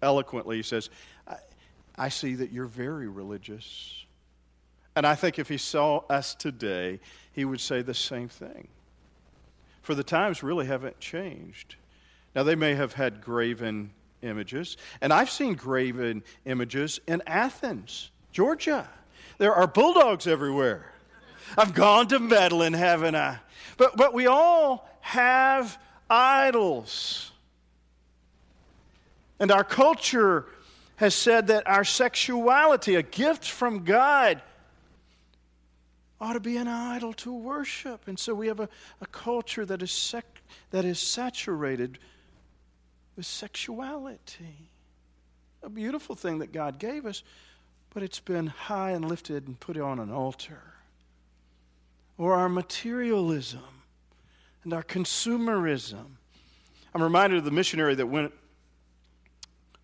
Eloquently, 0.01 0.59
he 0.59 0.63
says, 0.63 0.91
I, 1.27 1.39
I 1.99 2.09
see 2.09 2.37
that 2.37 2.53
you're 2.53 2.67
very 2.67 3.09
religious. 3.09 4.05
And 4.97 5.07
I 5.07 5.15
think 5.15 5.39
if 5.39 5.49
he 5.49 5.59
saw 5.59 5.99
us 6.09 6.35
today, 6.35 7.01
he 7.33 7.45
would 7.45 7.61
say 7.61 7.83
the 7.83 7.95
same 7.95 8.29
thing. 8.29 8.69
For 9.83 9.95
the 9.95 10.05
times 10.05 10.43
really 10.43 10.67
haven't 10.67 11.01
changed. 11.01 11.77
Now, 12.35 12.43
they 12.43 12.55
may 12.55 12.75
have 12.75 12.95
had 12.95 13.21
graven 13.21 13.91
images, 14.23 14.77
and 15.01 15.13
I've 15.13 15.31
seen 15.31 15.55
graven 15.55 16.25
images 16.45 17.01
in 17.07 17.23
Athens, 17.27 18.11
Georgia. 18.33 18.89
There 19.39 19.55
are 19.55 19.67
bulldogs 19.67 20.27
everywhere. 20.27 20.93
I've 21.57 21.75
gone 21.75 22.09
to 22.09 22.19
Medellin, 22.19 22.73
haven't 22.73 23.15
I? 23.15 23.39
But, 23.77 23.97
but 23.97 24.15
we 24.15 24.27
all 24.27 24.89
have 25.01 25.79
idols. 26.09 27.31
And 29.39 29.51
our 29.51 29.65
culture 29.65 30.47
has 30.97 31.15
said 31.15 31.49
that 31.49 31.67
our 31.67 31.85
sexuality, 31.85 32.95
a 32.95 33.03
gift 33.03 33.49
from 33.49 33.85
God, 33.85 34.41
ought 36.25 36.33
to 36.33 36.41
be 36.41 36.57
an 36.57 36.69
idol 36.69 37.13
to 37.13 37.33
worship. 37.33 38.09
And 38.09 38.19
so 38.19 38.35
we 38.35 38.47
have 38.47 38.59
a, 38.59 38.69
a 39.03 39.07
culture 39.07 39.67
that 39.67 39.83
is, 39.83 39.91
sec, 39.91 40.25
that 40.71 40.87
is 40.87 40.99
saturated 40.99 41.99
with 43.15 43.27
sexuality. 43.27 44.71
A 45.63 45.69
beautiful 45.69 46.15
thing 46.17 46.39
that 46.39 46.51
God 46.51 46.79
gave 46.79 47.05
us, 47.05 47.23
but 47.93 48.03
it's 48.03 48.21
been 48.21 48.47
high 48.47 48.93
and 48.93 49.07
lifted 49.07 49.47
and 49.47 49.61
put 49.61 49.79
on 49.79 49.99
an 49.99 50.11
altar. 50.11 50.63
Or 52.17 52.33
our 52.35 52.49
materialism 52.49 53.83
and 54.63 54.73
our 54.73 54.83
consumerism. 54.83 56.07
I'm 56.95 57.03
reminded 57.03 57.39
of 57.39 57.45
the 57.45 57.51
missionary 57.51 57.95
that 57.97 58.07
went 58.07 58.33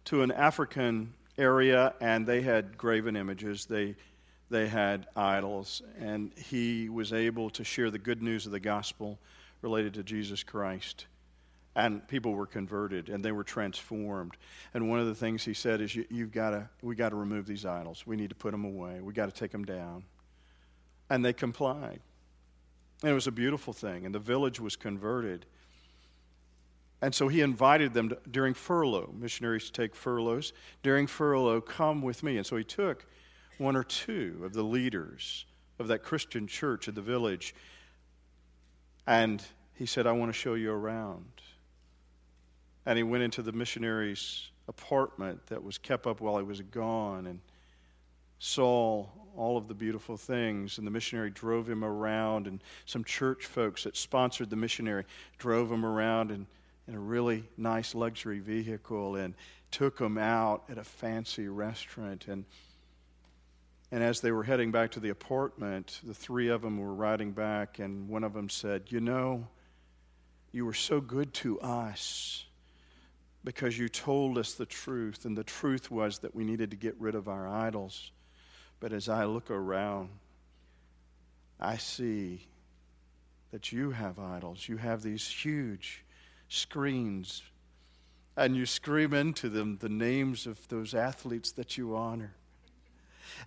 to 0.06 0.22
an 0.22 0.32
African 0.32 1.12
area 1.36 1.92
and 2.00 2.26
they 2.26 2.40
had 2.40 2.78
graven 2.78 3.14
images. 3.14 3.66
They 3.66 3.96
they 4.50 4.66
had 4.66 5.06
idols, 5.14 5.80
and 5.98 6.32
he 6.36 6.88
was 6.88 7.12
able 7.12 7.50
to 7.50 7.64
share 7.64 7.90
the 7.90 7.98
good 7.98 8.22
news 8.22 8.46
of 8.46 8.52
the 8.52 8.60
gospel 8.60 9.18
related 9.62 9.94
to 9.94 10.02
Jesus 10.02 10.42
Christ. 10.42 11.06
And 11.76 12.06
people 12.08 12.32
were 12.32 12.46
converted 12.46 13.08
and 13.10 13.24
they 13.24 13.30
were 13.30 13.44
transformed. 13.44 14.36
And 14.74 14.90
one 14.90 14.98
of 14.98 15.06
the 15.06 15.14
things 15.14 15.44
he 15.44 15.54
said 15.54 15.80
is, 15.80 15.94
you, 15.94 16.04
have 16.18 16.32
got 16.32 16.50
to, 16.50 16.68
we 16.82 16.96
got 16.96 17.10
to 17.10 17.16
remove 17.16 17.46
these 17.46 17.64
idols. 17.64 18.04
We 18.04 18.16
need 18.16 18.30
to 18.30 18.34
put 18.34 18.50
them 18.50 18.64
away. 18.64 19.00
We 19.00 19.12
got 19.12 19.32
to 19.32 19.40
take 19.40 19.52
them 19.52 19.64
down. 19.64 20.02
And 21.08 21.24
they 21.24 21.32
complied. 21.32 22.00
And 23.02 23.10
it 23.10 23.14
was 23.14 23.28
a 23.28 23.32
beautiful 23.32 23.72
thing. 23.72 24.04
And 24.04 24.12
the 24.12 24.18
village 24.18 24.58
was 24.58 24.74
converted. 24.74 25.46
And 27.00 27.14
so 27.14 27.28
he 27.28 27.40
invited 27.40 27.94
them 27.94 28.08
to, 28.10 28.18
during 28.28 28.52
furlough. 28.52 29.14
Missionaries 29.16 29.70
take 29.70 29.94
furloughs. 29.94 30.52
During 30.82 31.06
furlough, 31.06 31.60
come 31.60 32.02
with 32.02 32.24
me. 32.24 32.36
And 32.36 32.44
so 32.44 32.56
he 32.56 32.64
took 32.64 33.06
one 33.60 33.76
or 33.76 33.84
two 33.84 34.40
of 34.42 34.54
the 34.54 34.62
leaders 34.62 35.44
of 35.78 35.88
that 35.88 36.02
Christian 36.02 36.46
church 36.46 36.88
in 36.88 36.94
the 36.94 37.02
village. 37.02 37.54
And 39.06 39.42
he 39.74 39.84
said, 39.84 40.06
I 40.06 40.12
want 40.12 40.30
to 40.30 40.38
show 40.38 40.54
you 40.54 40.72
around. 40.72 41.26
And 42.86 42.96
he 42.96 43.02
went 43.02 43.22
into 43.22 43.42
the 43.42 43.52
missionary's 43.52 44.50
apartment 44.66 45.46
that 45.48 45.62
was 45.62 45.76
kept 45.76 46.06
up 46.06 46.22
while 46.22 46.38
he 46.38 46.42
was 46.42 46.62
gone 46.62 47.26
and 47.26 47.40
saw 48.38 49.06
all 49.36 49.58
of 49.58 49.68
the 49.68 49.74
beautiful 49.74 50.16
things. 50.16 50.78
And 50.78 50.86
the 50.86 50.90
missionary 50.90 51.28
drove 51.28 51.68
him 51.68 51.84
around, 51.84 52.46
and 52.46 52.62
some 52.86 53.04
church 53.04 53.44
folks 53.44 53.84
that 53.84 53.94
sponsored 53.94 54.48
the 54.48 54.56
missionary 54.56 55.04
drove 55.36 55.70
him 55.70 55.84
around 55.84 56.30
in, 56.30 56.46
in 56.88 56.94
a 56.94 56.98
really 57.00 57.44
nice 57.58 57.94
luxury 57.94 58.38
vehicle 58.38 59.16
and 59.16 59.34
took 59.70 59.98
him 59.98 60.16
out 60.16 60.64
at 60.70 60.78
a 60.78 60.84
fancy 60.84 61.46
restaurant. 61.46 62.26
And, 62.26 62.46
and 63.92 64.04
as 64.04 64.20
they 64.20 64.30
were 64.30 64.44
heading 64.44 64.70
back 64.70 64.92
to 64.92 65.00
the 65.00 65.08
apartment, 65.08 66.00
the 66.04 66.14
three 66.14 66.48
of 66.48 66.62
them 66.62 66.78
were 66.78 66.94
riding 66.94 67.32
back, 67.32 67.80
and 67.80 68.08
one 68.08 68.22
of 68.22 68.32
them 68.32 68.48
said, 68.48 68.84
You 68.86 69.00
know, 69.00 69.48
you 70.52 70.64
were 70.64 70.74
so 70.74 71.00
good 71.00 71.34
to 71.34 71.60
us 71.60 72.44
because 73.42 73.78
you 73.78 73.88
told 73.88 74.38
us 74.38 74.54
the 74.54 74.66
truth, 74.66 75.24
and 75.24 75.36
the 75.36 75.44
truth 75.44 75.90
was 75.90 76.18
that 76.20 76.34
we 76.34 76.44
needed 76.44 76.70
to 76.70 76.76
get 76.76 76.94
rid 77.00 77.14
of 77.14 77.28
our 77.28 77.48
idols. 77.48 78.12
But 78.78 78.92
as 78.92 79.08
I 79.08 79.24
look 79.24 79.50
around, 79.50 80.10
I 81.58 81.76
see 81.76 82.46
that 83.50 83.72
you 83.72 83.90
have 83.90 84.18
idols. 84.18 84.68
You 84.68 84.76
have 84.76 85.02
these 85.02 85.26
huge 85.26 86.04
screens, 86.48 87.42
and 88.36 88.56
you 88.56 88.66
scream 88.66 89.14
into 89.14 89.48
them 89.48 89.78
the 89.78 89.88
names 89.88 90.46
of 90.46 90.68
those 90.68 90.94
athletes 90.94 91.50
that 91.52 91.76
you 91.76 91.96
honor. 91.96 92.34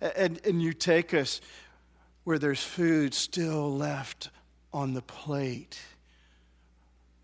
And, 0.00 0.40
and 0.44 0.62
you 0.62 0.72
take 0.72 1.14
us 1.14 1.40
where 2.24 2.38
there's 2.38 2.62
food 2.62 3.14
still 3.14 3.74
left 3.74 4.30
on 4.72 4.94
the 4.94 5.02
plate. 5.02 5.78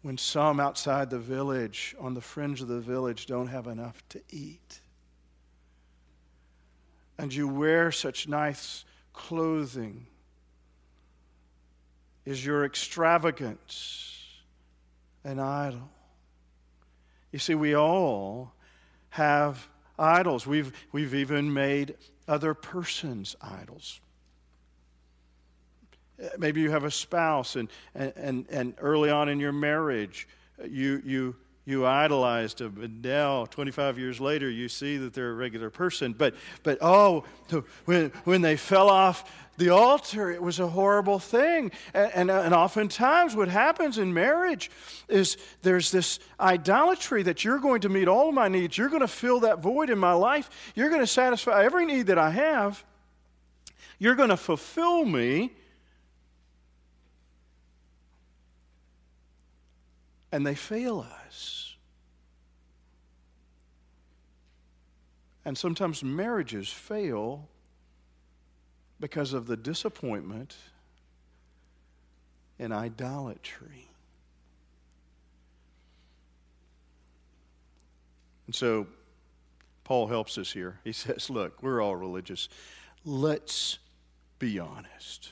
When 0.03 0.19
some 0.19 0.61
outside 0.61 1.11
the 1.11 1.19
village, 1.19 1.95
on 2.01 2.15
the 2.15 2.21
fringe 2.21 2.61
of 2.63 2.69
the 2.69 2.81
village, 2.81 3.27
don't 3.27 3.49
have 3.49 3.67
enough 3.67 4.03
to 4.11 4.21
eat 4.31 4.81
and 7.21 7.35
you 7.35 7.47
wear 7.47 7.93
such 7.93 8.29
nice 8.29 8.87
clothing? 9.13 10.07
Is 12.25 12.45
your 12.45 12.65
extravagance 12.65 14.17
an 15.23 15.39
idol? 15.39 15.91
You 17.31 17.39
see, 17.39 17.55
we 17.55 17.77
all 17.77 18.55
have 19.11 19.69
idols. 19.99 20.47
We've, 20.47 20.73
we've 20.93 21.15
even 21.15 21.53
made 21.53 21.95
other 22.29 22.55
persons 22.55 23.37
idols. 23.41 24.01
Maybe 26.39 26.61
you 26.61 26.71
have 26.71 26.85
a 26.85 26.91
spouse, 26.91 27.57
and, 27.57 27.69
and, 27.95 28.47
and 28.51 28.75
early 28.79 29.11
on 29.11 29.29
in 29.29 29.41
your 29.41 29.53
marriage, 29.53 30.29
you, 30.69 31.03
you 31.05 31.37
you 31.71 31.87
idolized 31.87 32.59
them. 32.59 32.79
And 32.83 33.03
now, 33.03 33.47
25 33.47 33.99
years 33.99 34.21
later, 34.21 34.51
you 34.51 34.69
see 34.69 34.97
that 34.99 35.15
they're 35.15 35.31
a 35.31 35.35
regular 35.35 35.71
person. 35.71 36.13
But, 36.13 36.35
but 36.63 36.79
oh, 36.81 37.25
when, 37.85 38.11
when 38.25 38.43
they 38.43 38.57
fell 38.57 38.91
off 38.91 39.31
the 39.57 39.71
altar, 39.71 40.31
it 40.31 40.43
was 40.43 40.59
a 40.59 40.67
horrible 40.67 41.19
thing. 41.19 41.71
And, 41.95 42.11
and, 42.15 42.31
and 42.31 42.53
oftentimes, 42.53 43.37
what 43.37 43.49
happens 43.49 43.99
in 43.99 44.13
marriage 44.13 44.71
is 45.09 45.37
there's 45.63 45.91
this 45.91 46.19
idolatry 46.41 47.23
that 47.23 47.45
you're 47.45 47.61
going 47.61 47.83
to 47.83 47.89
meet 47.89 48.09
all 48.09 48.33
my 48.33 48.49
needs. 48.49 48.77
You're 48.77 48.89
going 48.89 49.01
to 49.01 49.09
fill 49.09 49.41
that 49.41 49.61
void 49.61 49.91
in 49.91 49.99
my 49.99 50.13
life. 50.13 50.51
You're 50.75 50.89
going 50.89 51.03
to 51.03 51.07
satisfy 51.07 51.65
every 51.65 51.87
need 51.87 52.09
that 52.09 52.19
I 52.19 52.31
have. 52.31 52.85
You're 53.99 54.17
going 54.17 54.31
to 54.31 54.37
fulfill 54.37 55.05
me. 55.05 55.53
And 60.33 60.47
they 60.47 60.55
fail 60.55 61.01
us. 61.01 61.20
And 65.45 65.57
sometimes 65.57 66.05
marriages 66.05 66.69
fail 66.69 67.49
because 69.01 69.33
of 69.33 69.47
the 69.47 69.57
disappointment 69.57 70.57
and 72.59 72.73
idolatry. 72.73 73.89
And 78.47 78.55
so 78.55 78.87
Paul 79.85 80.09
helps 80.09 80.37
us 80.37 80.53
here. 80.53 80.79
He 80.85 80.93
says, 80.93 81.31
Look, 81.31 81.63
we're 81.63 81.81
all 81.81 81.97
religious. 81.97 82.49
Let's 83.05 83.79
be 84.39 84.59
honest. 84.59 85.31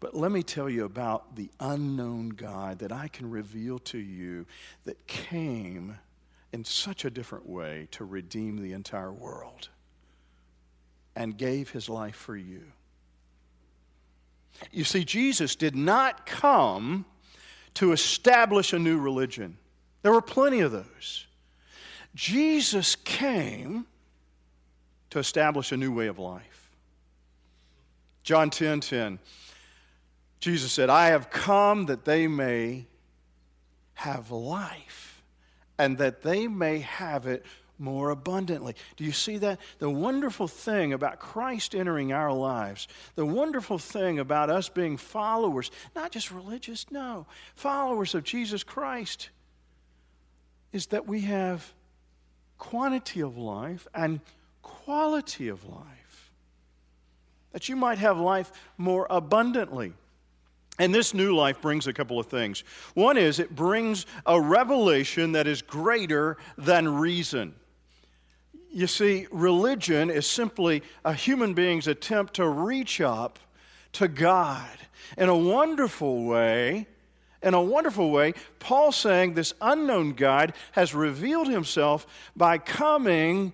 But 0.00 0.14
let 0.14 0.30
me 0.30 0.42
tell 0.42 0.70
you 0.70 0.84
about 0.84 1.34
the 1.36 1.50
unknown 1.58 2.30
God 2.30 2.78
that 2.80 2.92
I 2.92 3.08
can 3.08 3.30
reveal 3.30 3.78
to 3.80 3.98
you 3.98 4.46
that 4.84 5.06
came 5.06 5.98
in 6.52 6.64
such 6.64 7.04
a 7.04 7.10
different 7.10 7.48
way 7.48 7.88
to 7.92 8.04
redeem 8.04 8.62
the 8.62 8.72
entire 8.72 9.12
world 9.12 9.68
and 11.16 11.36
gave 11.36 11.70
his 11.70 11.88
life 11.88 12.14
for 12.14 12.36
you. 12.36 12.62
You 14.70 14.84
see, 14.84 15.04
Jesus 15.04 15.56
did 15.56 15.74
not 15.74 16.26
come 16.26 17.04
to 17.74 17.92
establish 17.92 18.72
a 18.72 18.78
new 18.78 18.98
religion. 18.98 19.56
There 20.02 20.12
were 20.12 20.22
plenty 20.22 20.60
of 20.60 20.72
those. 20.72 21.26
Jesus 22.14 22.96
came 22.96 23.86
to 25.10 25.18
establish 25.18 25.72
a 25.72 25.76
new 25.76 25.92
way 25.92 26.06
of 26.06 26.18
life. 26.18 26.70
John 28.22 28.50
10 28.50 28.80
10, 28.80 29.18
Jesus 30.40 30.72
said, 30.72 30.90
I 30.90 31.08
have 31.08 31.30
come 31.30 31.86
that 31.86 32.04
they 32.04 32.28
may 32.28 32.86
have 33.94 34.30
life 34.30 35.22
and 35.78 35.98
that 35.98 36.22
they 36.22 36.46
may 36.46 36.78
have 36.80 37.26
it 37.26 37.44
more 37.78 38.10
abundantly. 38.10 38.74
Do 38.96 39.04
you 39.04 39.12
see 39.12 39.38
that? 39.38 39.60
The 39.78 39.90
wonderful 39.90 40.48
thing 40.48 40.92
about 40.92 41.20
Christ 41.20 41.74
entering 41.74 42.12
our 42.12 42.32
lives, 42.32 42.88
the 43.14 43.26
wonderful 43.26 43.78
thing 43.78 44.18
about 44.18 44.50
us 44.50 44.68
being 44.68 44.96
followers, 44.96 45.70
not 45.94 46.12
just 46.12 46.30
religious, 46.30 46.86
no, 46.90 47.26
followers 47.54 48.14
of 48.14 48.24
Jesus 48.24 48.64
Christ, 48.64 49.30
is 50.72 50.86
that 50.86 51.06
we 51.06 51.22
have 51.22 51.72
quantity 52.58 53.20
of 53.20 53.38
life 53.38 53.86
and 53.94 54.20
quality 54.62 55.48
of 55.48 55.64
life. 55.64 56.32
That 57.52 57.68
you 57.68 57.76
might 57.76 57.98
have 57.98 58.18
life 58.18 58.52
more 58.76 59.06
abundantly. 59.08 59.92
And 60.78 60.94
this 60.94 61.12
new 61.12 61.34
life 61.34 61.60
brings 61.60 61.86
a 61.86 61.92
couple 61.92 62.20
of 62.20 62.26
things. 62.26 62.62
One 62.94 63.16
is 63.16 63.40
it 63.40 63.54
brings 63.54 64.06
a 64.26 64.40
revelation 64.40 65.32
that 65.32 65.46
is 65.46 65.60
greater 65.60 66.36
than 66.56 66.88
reason. 66.88 67.54
You 68.70 68.86
see, 68.86 69.26
religion 69.32 70.10
is 70.10 70.26
simply 70.26 70.82
a 71.04 71.12
human 71.12 71.54
being's 71.54 71.88
attempt 71.88 72.34
to 72.34 72.48
reach 72.48 73.00
up 73.00 73.38
to 73.92 74.06
God 74.06 74.78
in 75.16 75.28
a 75.28 75.36
wonderful 75.36 76.24
way. 76.24 76.86
In 77.42 77.54
a 77.54 77.62
wonderful 77.62 78.10
way, 78.10 78.34
Paul 78.58 78.92
saying 78.92 79.34
this 79.34 79.54
unknown 79.60 80.12
God 80.12 80.54
has 80.72 80.94
revealed 80.94 81.48
himself 81.48 82.06
by 82.36 82.58
coming 82.58 83.52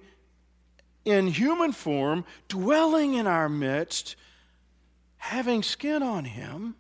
in 1.04 1.28
human 1.28 1.72
form, 1.72 2.24
dwelling 2.48 3.14
in 3.14 3.26
our 3.26 3.48
midst, 3.48 4.16
having 5.18 5.62
skin 5.62 6.02
on 6.02 6.24
him 6.24 6.76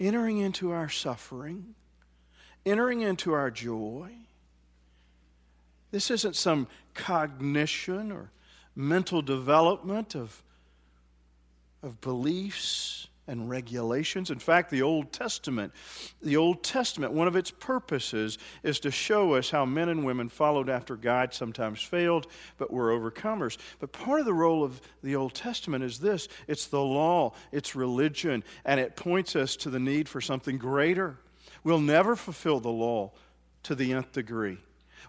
entering 0.00 0.38
into 0.38 0.70
our 0.70 0.88
suffering, 0.88 1.74
entering 2.64 3.00
into 3.00 3.32
our 3.32 3.50
joy. 3.50 4.10
This 5.90 6.10
isn't 6.10 6.36
some 6.36 6.68
cognition 6.94 8.12
or 8.12 8.30
mental 8.76 9.22
development 9.22 10.14
of, 10.14 10.42
of 11.82 12.00
beliefs 12.00 13.08
and 13.28 13.48
regulations. 13.48 14.30
In 14.30 14.38
fact, 14.38 14.70
the 14.70 14.82
Old 14.82 15.12
Testament, 15.12 15.72
the 16.22 16.36
Old 16.36 16.64
Testament, 16.64 17.12
one 17.12 17.28
of 17.28 17.36
its 17.36 17.50
purposes 17.50 18.38
is 18.62 18.80
to 18.80 18.90
show 18.90 19.34
us 19.34 19.50
how 19.50 19.64
men 19.64 19.90
and 19.90 20.04
women 20.04 20.28
followed 20.28 20.68
after 20.68 20.96
God, 20.96 21.32
sometimes 21.34 21.80
failed, 21.82 22.26
but 22.56 22.72
were 22.72 22.90
overcomers. 22.90 23.58
But 23.78 23.92
part 23.92 24.20
of 24.20 24.26
the 24.26 24.34
role 24.34 24.64
of 24.64 24.80
the 25.02 25.14
Old 25.14 25.34
Testament 25.34 25.84
is 25.84 25.98
this 25.98 26.28
it's 26.48 26.66
the 26.66 26.80
law, 26.80 27.34
it's 27.52 27.76
religion, 27.76 28.42
and 28.64 28.80
it 28.80 28.96
points 28.96 29.36
us 29.36 29.54
to 29.56 29.70
the 29.70 29.78
need 29.78 30.08
for 30.08 30.20
something 30.20 30.58
greater. 30.58 31.18
We'll 31.62 31.80
never 31.80 32.16
fulfill 32.16 32.60
the 32.60 32.70
law 32.70 33.12
to 33.64 33.74
the 33.74 33.92
nth 33.92 34.12
degree. 34.12 34.58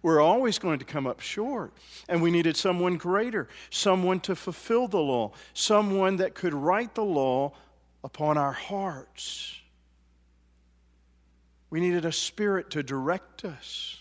We're 0.02 0.22
always 0.22 0.60
going 0.60 0.80
to 0.80 0.86
come 0.86 1.08
up 1.08 1.20
short. 1.20 1.74
And 2.08 2.22
we 2.22 2.32
needed 2.32 2.56
someone 2.56 2.98
greater, 2.98 3.50
someone 3.70 4.20
to 4.22 4.36
fulfill 4.36 4.88
the 4.88 5.00
law, 5.00 5.34
someone 5.54 6.18
that 6.18 6.36
could 6.36 6.54
write 6.54 6.96
the 6.96 7.04
law 7.04 7.54
upon 8.04 8.38
our 8.38 8.52
hearts. 8.52 9.56
We 11.70 11.80
needed 11.80 12.06
a 12.06 12.12
spirit 12.12 12.72
to 12.72 12.84
direct 12.84 13.46
us. 13.46 13.98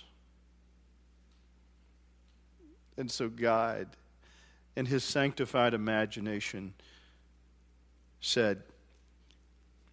And 2.97 3.11
so, 3.11 3.29
God, 3.29 3.89
in 4.77 4.87
his 4.87 5.05
sanctified 5.05 5.75
imagination, 5.75 6.75
said, 8.21 8.63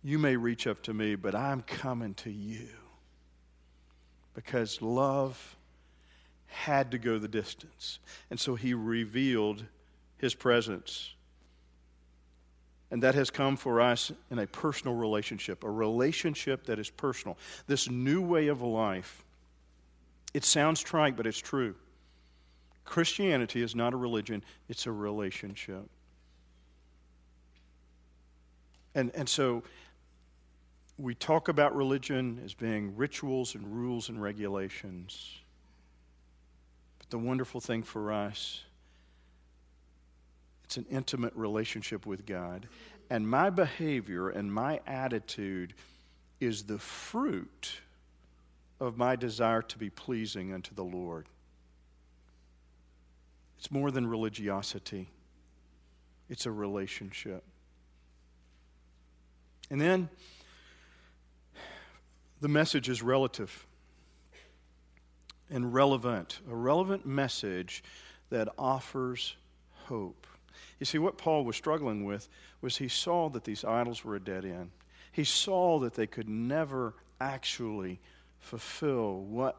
You 0.04 0.18
may 0.20 0.36
reach 0.36 0.68
up 0.68 0.82
to 0.84 0.94
me, 0.94 1.16
but 1.16 1.36
I'm 1.36 1.62
coming 1.62 2.14
to 2.16 2.32
you. 2.32 2.68
because 4.34 4.82
love 4.82 5.56
had 6.48 6.92
to 6.92 6.98
go 6.98 7.18
the 7.18 7.28
distance. 7.28 8.00
And 8.30 8.40
so 8.40 8.56
he 8.56 8.74
revealed 8.74 9.64
his 10.18 10.36
presence. 10.36 11.15
And 12.92 13.04
that 13.04 13.16
has 13.16 13.30
come 13.30 13.58
for 13.58 13.82
us 13.82 14.12
in 14.30 14.40
a 14.40 14.48
personal 14.48 14.96
relationship, 14.96 15.64
a 15.64 15.70
relationship 15.70 16.66
that 16.68 16.80
is 16.80 16.90
personal. 16.90 17.38
This 17.68 17.90
new 17.90 18.22
way 18.22 18.48
of 18.48 18.62
life, 18.62 19.24
it 20.34 20.44
sounds 20.44 20.82
trite, 20.82 21.18
but 21.18 21.26
it's 21.26 21.40
true. 21.40 21.76
Christianity 22.86 23.64
is 23.64 23.76
not 23.76 23.94
a 23.94 23.98
religion, 23.98 24.44
it's 24.70 24.86
a 24.86 24.92
relationship. 24.92 25.90
And, 28.94 29.12
and 29.14 29.28
so 29.28 29.64
we 30.98 31.16
talk 31.16 31.50
about 31.50 31.76
religion 31.76 32.40
as 32.46 32.54
being 32.54 32.96
rituals 32.96 33.56
and 33.56 33.76
rules 33.76 34.08
and 34.08 34.22
regulations. 34.22 35.40
But 37.00 37.10
the 37.10 37.18
wonderful 37.18 37.60
thing 37.60 37.84
for 37.84 38.14
us, 38.14 38.64
it's 40.76 40.90
an 40.90 40.94
intimate 40.94 41.34
relationship 41.36 42.06
with 42.06 42.26
God. 42.26 42.68
And 43.10 43.30
my 43.30 43.50
behavior 43.50 44.28
and 44.30 44.52
my 44.52 44.82
attitude 44.86 45.74
is 46.42 46.64
the 46.64 46.80
fruit 46.80 47.80
of 48.82 48.98
my 48.98 49.16
desire 49.16 49.62
to 49.62 49.78
be 49.78 49.90
pleasing 49.90 50.54
unto 50.54 50.76
the 50.76 50.84
Lord. 50.84 51.28
It's 53.58 53.72
more 53.72 53.90
than 53.90 54.06
religiosity, 54.06 55.08
it's 56.30 56.46
a 56.46 56.52
relationship. 56.52 57.44
And 59.70 59.80
then 59.80 60.10
the 62.42 62.50
message 62.50 62.90
is 62.90 63.02
relative 63.02 63.66
and 65.50 65.74
relevant, 65.74 66.42
a 66.52 66.56
relevant 66.56 67.06
message 67.06 67.82
that 68.30 68.50
offers 68.58 69.38
hope. 69.86 70.28
You 70.80 70.86
see, 70.86 70.98
what 70.98 71.18
Paul 71.18 71.46
was 71.46 71.56
struggling 71.56 72.06
with 72.06 72.28
was 72.62 72.78
he 72.78 72.88
saw 72.88 73.30
that 73.30 73.44
these 73.44 73.64
idols 73.64 74.04
were 74.04 74.16
a 74.16 74.20
dead 74.20 74.46
end. 74.46 74.72
He 75.12 75.24
saw 75.24 75.80
that 75.80 75.94
they 75.94 76.08
could 76.08 76.28
never 76.28 76.94
actually 77.22 78.00
fulfill 78.40 79.22
what 79.22 79.58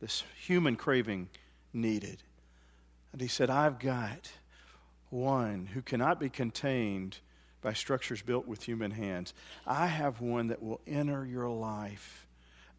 this 0.00 0.24
human 0.42 0.76
craving 0.76 1.28
needed. 1.72 2.22
And 3.12 3.20
he 3.20 3.28
said, 3.28 3.50
I've 3.50 3.78
got 3.78 4.30
one 5.10 5.66
who 5.66 5.82
cannot 5.82 6.18
be 6.18 6.28
contained 6.28 7.18
by 7.60 7.72
structures 7.72 8.22
built 8.22 8.46
with 8.46 8.62
human 8.62 8.90
hands. 8.90 9.32
I 9.66 9.86
have 9.86 10.20
one 10.20 10.48
that 10.48 10.62
will 10.62 10.80
enter 10.86 11.24
your 11.24 11.48
life 11.48 12.26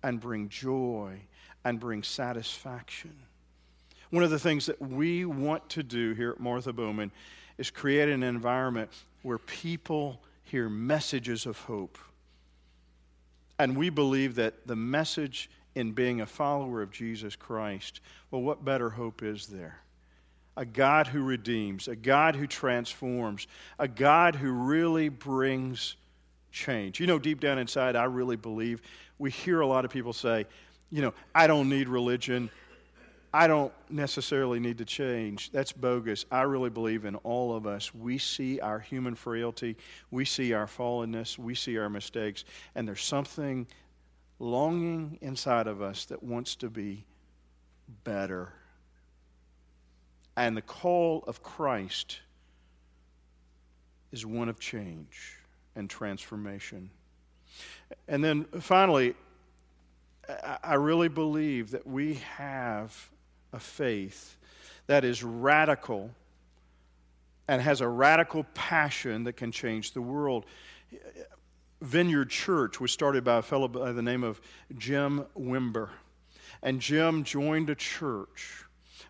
and 0.04 0.19
bring 0.19 0.50
joy 0.50 1.21
and 1.63 1.80
bring 1.80 2.04
satisfaction. 2.04 3.15
One 4.12 4.24
of 4.24 4.30
the 4.30 4.39
things 4.39 4.67
that 4.67 4.80
we 4.82 5.26
want 5.26 5.69
to 5.69 5.84
do 5.84 6.13
here 6.13 6.32
at 6.32 6.39
Martha 6.39 6.71
Bowman 6.71 7.12
is 7.58 7.70
create 7.70 8.10
an 8.10 8.24
environment 8.24 8.89
where 9.22 9.38
people 9.38 10.22
hear 10.44 10.70
messages 10.70 11.46
of 11.46 11.58
hope. 11.60 11.98
And 13.58 13.78
we 13.78 13.89
believe 13.89 14.36
that 14.36 14.68
the 14.68 14.76
message 14.76 15.50
in 15.76 15.91
being 15.91 16.22
a 16.22 16.26
follower 16.26 16.82
of 16.82 16.91
Jesus 16.91 17.36
Christ, 17.36 18.02
well, 18.32 18.41
what 18.41 18.63
better 18.63 18.89
hope 18.89 19.24
is 19.24 19.48
there? 19.48 19.82
a 20.58 20.65
God 20.65 21.08
who 21.08 21.24
redeems, 21.24 21.88
a 21.88 21.96
God 21.96 22.36
who 22.36 22.48
transforms, 22.48 23.48
a 23.78 23.88
God 23.88 24.36
who 24.36 24.52
really 24.52 25.10
brings 25.10 25.96
change. 26.52 27.00
You 27.00 27.08
know, 27.08 27.20
deep 27.20 27.41
down 27.41 27.60
inside, 27.60 27.96
I 27.96 28.06
really 28.06 28.38
believe 28.38 28.82
we 29.20 29.32
hear 29.32 29.62
a 29.62 29.68
lot 29.68 29.86
of 29.86 29.91
people 29.91 30.13
say, 30.13 30.46
you 30.91 31.02
know, 31.02 31.13
I 31.34 31.48
don't 31.48 31.68
need 31.68 31.89
religion. 31.89 32.50
I 33.36 33.48
don't 33.48 33.74
necessarily 33.89 34.60
need 34.60 34.78
to 34.78 34.86
change. 34.86 35.52
That's 35.52 35.71
bogus. 35.71 36.26
I 36.32 36.43
really 36.43 36.69
believe 36.69 37.06
in 37.06 37.15
all 37.17 37.56
of 37.56 37.67
us. 37.67 37.93
We 37.93 38.17
see 38.17 38.60
our 38.60 38.80
human 38.80 39.15
frailty, 39.15 39.76
we 40.10 40.24
see 40.26 40.54
our 40.54 40.67
fallenness, 40.67 41.38
we 41.38 41.56
see 41.56 41.78
our 41.78 41.89
mistakes, 41.89 42.45
and 42.76 42.88
there's 42.88 43.04
something 43.04 43.67
longing 44.39 45.17
inside 45.21 45.67
of 45.67 45.82
us 45.82 46.06
that 46.06 46.24
wants 46.24 46.56
to 46.58 46.69
be 46.69 47.06
better 48.04 48.54
and 50.38 50.56
the 50.56 50.62
call 50.62 51.24
of 51.28 51.41
Christ 51.41 52.19
is 54.12 54.26
one 54.26 54.50
of 54.50 54.60
change 54.60 55.38
and 55.76 55.89
transformation. 55.89 56.89
And 58.08 58.24
then 58.24 58.45
finally, 58.60 59.15
I 60.63 60.76
really 60.76 61.08
believe 61.08 61.71
that 61.71 61.88
we 61.88 62.15
have 62.38 63.10
a 63.56 63.60
faith 63.60 64.38
that 64.88 65.04
is 65.04 65.24
radical 65.24 66.12
and 67.48 67.62
has 67.62 67.82
a 67.82 67.88
radical 67.88 68.44
passion 68.54 69.24
that 69.24 69.34
can 69.34 69.52
change 69.52 69.94
the 69.94 70.02
world. 70.02 70.46
Vineyard 71.82 72.30
Church 72.30 72.80
was 72.80 72.91
started 72.91 73.24
by 73.24 73.38
a 73.38 73.41
fellow 73.41 73.68
by 73.68 73.91
the 73.91 74.02
name 74.02 74.24
of 74.24 74.39
Jim 74.78 75.26
Wimber. 75.38 75.89
And 76.62 76.80
Jim 76.80 77.24
joined 77.24 77.70
a 77.70 77.76
church 77.76 78.65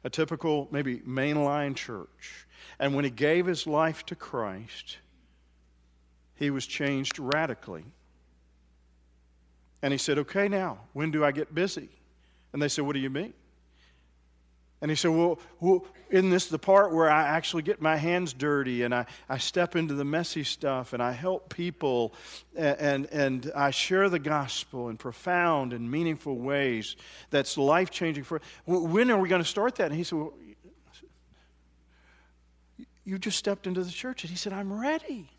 a 0.06 0.10
typical, 0.10 0.68
maybe 0.72 1.00
mainline 1.00 1.76
church. 1.76 2.48
And 2.80 2.94
when 2.96 3.04
he 3.04 3.10
gave 3.10 3.48
his 3.48 3.66
life 3.66 4.06
to 4.06 4.16
Christ, 4.16 5.00
he 6.36 6.52
was 6.52 6.68
changed 6.68 7.18
radically. 7.18 7.86
And 9.82 9.92
he 9.92 9.98
said, 9.98 10.20
Okay, 10.20 10.48
now, 10.48 10.80
when 10.94 11.10
do 11.10 11.26
I 11.26 11.32
get 11.32 11.54
busy? 11.54 11.90
And 12.54 12.62
they 12.62 12.68
said, 12.68 12.86
What 12.86 12.94
do 12.94 13.00
you 13.00 13.10
mean? 13.10 13.34
And 14.86 14.92
he 14.92 14.96
said, 14.96 15.10
well, 15.10 15.40
well, 15.60 15.84
isn't 16.12 16.30
this 16.30 16.46
the 16.46 16.60
part 16.60 16.94
where 16.94 17.10
I 17.10 17.24
actually 17.24 17.64
get 17.64 17.82
my 17.82 17.96
hands 17.96 18.34
dirty 18.34 18.84
and 18.84 18.94
I, 18.94 19.08
I 19.28 19.40
step 19.40 19.76
into 19.76 19.96
the 19.96 20.06
messy 20.06 20.44
stuff 20.44 20.94
and 20.94 21.02
I 21.02 21.12
help 21.12 21.52
people 21.52 22.14
and, 22.56 22.78
and, 22.80 23.06
and 23.08 23.52
I 23.56 23.72
share 23.72 24.10
the 24.10 24.20
gospel 24.20 24.90
in 24.90 24.98
profound 24.98 25.74
and 25.74 25.90
meaningful 25.90 26.38
ways 26.38 26.98
that's 27.32 27.58
life 27.58 27.90
changing 27.90 28.26
for 28.26 28.42
When 28.68 29.10
are 29.10 29.18
we 29.18 29.28
going 29.28 29.42
to 29.42 29.48
start 29.48 29.74
that? 29.78 29.86
And 29.86 29.96
he 29.96 30.04
said, 30.04 30.20
well, 30.20 30.36
You 33.06 33.18
just 33.18 33.40
stepped 33.40 33.66
into 33.66 33.84
the 33.84 33.90
church. 33.90 34.24
And 34.24 34.30
he 34.30 34.38
said, 34.38 34.54
I'm 34.54 34.72
ready. 34.72 35.32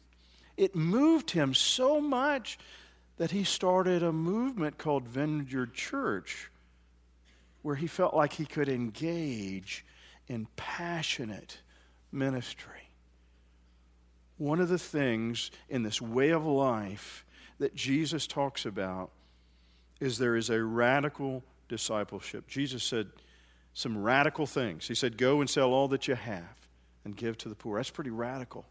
It 0.56 0.74
moved 0.74 1.30
him 1.30 1.54
so 1.54 2.00
much 2.00 2.58
that 3.18 3.30
he 3.30 3.44
started 3.44 4.02
a 4.02 4.12
movement 4.12 4.76
called 4.76 5.06
Vineyard 5.06 5.72
Church 5.72 6.50
where 7.66 7.74
he 7.74 7.88
felt 7.88 8.14
like 8.14 8.32
he 8.32 8.46
could 8.46 8.68
engage 8.68 9.84
in 10.28 10.46
passionate 10.54 11.58
ministry. 12.12 12.92
One 14.38 14.60
of 14.60 14.68
the 14.68 14.78
things 14.78 15.50
in 15.68 15.82
this 15.82 16.00
way 16.00 16.30
of 16.30 16.46
life 16.46 17.24
that 17.58 17.74
Jesus 17.74 18.28
talks 18.28 18.66
about 18.66 19.10
is 19.98 20.16
there 20.16 20.36
is 20.36 20.48
a 20.48 20.62
radical 20.62 21.42
discipleship. 21.68 22.46
Jesus 22.46 22.84
said 22.84 23.08
some 23.74 24.00
radical 24.00 24.46
things. 24.46 24.86
He 24.86 24.94
said, 24.94 25.18
Go 25.18 25.40
and 25.40 25.50
sell 25.50 25.72
all 25.72 25.88
that 25.88 26.06
you 26.06 26.14
have 26.14 26.68
and 27.04 27.16
give 27.16 27.36
to 27.38 27.48
the 27.48 27.56
poor. 27.56 27.78
That's 27.78 27.90
pretty 27.90 28.10
radical. 28.10 28.64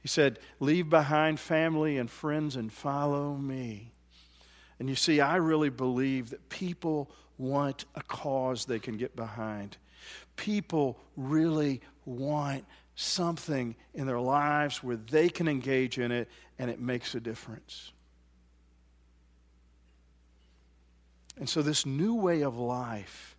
He 0.00 0.08
said, 0.08 0.38
Leave 0.60 0.90
behind 0.90 1.40
family 1.40 1.96
and 1.96 2.10
friends 2.10 2.56
and 2.56 2.70
follow 2.70 3.32
me. 3.36 3.94
And 4.82 4.88
you 4.88 4.96
see, 4.96 5.20
I 5.20 5.36
really 5.36 5.70
believe 5.70 6.30
that 6.30 6.48
people 6.48 7.08
want 7.38 7.84
a 7.94 8.02
cause 8.02 8.64
they 8.64 8.80
can 8.80 8.96
get 8.96 9.14
behind. 9.14 9.76
People 10.34 10.98
really 11.16 11.80
want 12.04 12.64
something 12.96 13.76
in 13.94 14.08
their 14.08 14.18
lives 14.18 14.82
where 14.82 14.96
they 14.96 15.28
can 15.28 15.46
engage 15.46 16.00
in 16.00 16.10
it 16.10 16.28
and 16.58 16.68
it 16.68 16.80
makes 16.80 17.14
a 17.14 17.20
difference. 17.20 17.92
And 21.38 21.48
so, 21.48 21.62
this 21.62 21.86
new 21.86 22.16
way 22.16 22.42
of 22.42 22.58
life 22.58 23.36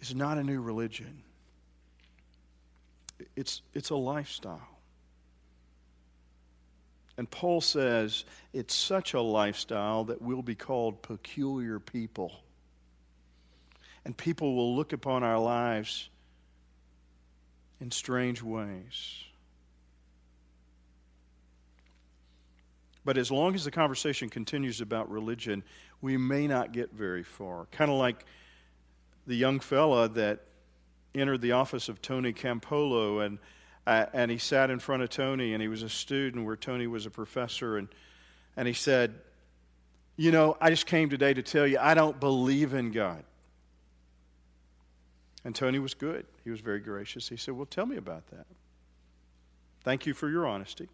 is 0.00 0.14
not 0.14 0.38
a 0.38 0.44
new 0.44 0.60
religion, 0.60 1.24
it's, 3.34 3.62
it's 3.74 3.90
a 3.90 3.96
lifestyle. 3.96 4.79
And 7.20 7.30
Paul 7.30 7.60
says 7.60 8.24
it's 8.54 8.74
such 8.74 9.12
a 9.12 9.20
lifestyle 9.20 10.04
that 10.04 10.22
we'll 10.22 10.40
be 10.40 10.54
called 10.54 11.02
peculiar 11.02 11.78
people. 11.78 12.32
And 14.06 14.16
people 14.16 14.54
will 14.54 14.74
look 14.74 14.94
upon 14.94 15.22
our 15.22 15.38
lives 15.38 16.08
in 17.78 17.90
strange 17.90 18.42
ways. 18.42 19.22
But 23.04 23.18
as 23.18 23.30
long 23.30 23.54
as 23.54 23.64
the 23.64 23.70
conversation 23.70 24.30
continues 24.30 24.80
about 24.80 25.10
religion, 25.10 25.62
we 26.00 26.16
may 26.16 26.46
not 26.46 26.72
get 26.72 26.90
very 26.90 27.22
far. 27.22 27.66
Kind 27.70 27.90
of 27.90 27.98
like 27.98 28.24
the 29.26 29.36
young 29.36 29.60
fella 29.60 30.08
that 30.08 30.40
entered 31.14 31.42
the 31.42 31.52
office 31.52 31.90
of 31.90 32.00
Tony 32.00 32.32
Campolo 32.32 33.26
and 33.26 33.38
uh, 33.86 34.06
and 34.12 34.30
he 34.30 34.38
sat 34.38 34.70
in 34.70 34.78
front 34.78 35.02
of 35.02 35.10
Tony, 35.10 35.52
and 35.52 35.62
he 35.62 35.68
was 35.68 35.82
a 35.82 35.88
student 35.88 36.44
where 36.44 36.56
Tony 36.56 36.86
was 36.86 37.06
a 37.06 37.10
professor, 37.10 37.76
and, 37.76 37.88
and 38.56 38.68
he 38.68 38.74
said, 38.74 39.14
You 40.16 40.30
know, 40.30 40.56
I 40.60 40.70
just 40.70 40.86
came 40.86 41.08
today 41.08 41.34
to 41.34 41.42
tell 41.42 41.66
you 41.66 41.78
I 41.80 41.94
don't 41.94 42.18
believe 42.20 42.74
in 42.74 42.92
God. 42.92 43.24
And 45.44 45.54
Tony 45.54 45.78
was 45.78 45.94
good. 45.94 46.26
He 46.44 46.50
was 46.50 46.60
very 46.60 46.80
gracious. 46.80 47.28
He 47.28 47.36
said, 47.36 47.54
Well, 47.54 47.66
tell 47.66 47.86
me 47.86 47.96
about 47.96 48.26
that. 48.28 48.46
Thank 49.82 50.06
you 50.06 50.12
for 50.12 50.28
your 50.28 50.46
honesty. 50.46 50.88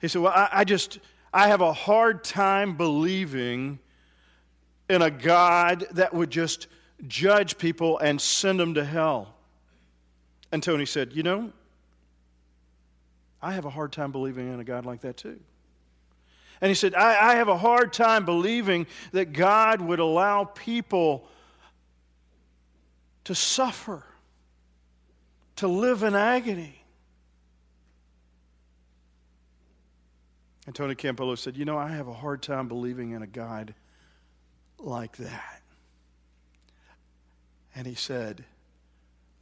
He 0.00 0.08
said, 0.08 0.22
Well, 0.22 0.32
I, 0.32 0.48
I 0.52 0.64
just, 0.64 0.98
I 1.32 1.48
have 1.48 1.62
a 1.62 1.72
hard 1.72 2.22
time 2.22 2.76
believing 2.76 3.78
in 4.88 5.02
a 5.02 5.10
God 5.10 5.86
that 5.92 6.12
would 6.14 6.30
just 6.30 6.66
judge 7.06 7.58
people 7.58 7.98
and 7.98 8.20
send 8.20 8.60
them 8.60 8.74
to 8.74 8.84
hell. 8.84 9.35
And 10.52 10.62
Tony 10.62 10.86
said, 10.86 11.12
You 11.12 11.22
know, 11.22 11.52
I 13.42 13.52
have 13.52 13.64
a 13.64 13.70
hard 13.70 13.92
time 13.92 14.12
believing 14.12 14.52
in 14.52 14.60
a 14.60 14.64
God 14.64 14.86
like 14.86 15.02
that 15.02 15.16
too. 15.16 15.38
And 16.60 16.68
he 16.68 16.74
said, 16.74 16.94
I, 16.94 17.32
I 17.32 17.34
have 17.36 17.48
a 17.48 17.56
hard 17.56 17.92
time 17.92 18.24
believing 18.24 18.86
that 19.12 19.32
God 19.32 19.80
would 19.80 19.98
allow 19.98 20.44
people 20.44 21.28
to 23.24 23.34
suffer, 23.34 24.04
to 25.56 25.68
live 25.68 26.02
in 26.02 26.14
agony. 26.14 26.82
And 30.66 30.74
Tony 30.74 30.94
Campolo 30.94 31.36
said, 31.36 31.56
You 31.56 31.64
know, 31.64 31.76
I 31.76 31.88
have 31.88 32.08
a 32.08 32.14
hard 32.14 32.42
time 32.42 32.68
believing 32.68 33.12
in 33.12 33.22
a 33.22 33.26
God 33.26 33.74
like 34.78 35.16
that. 35.18 35.62
And 37.74 37.86
he 37.86 37.94
said, 37.94 38.44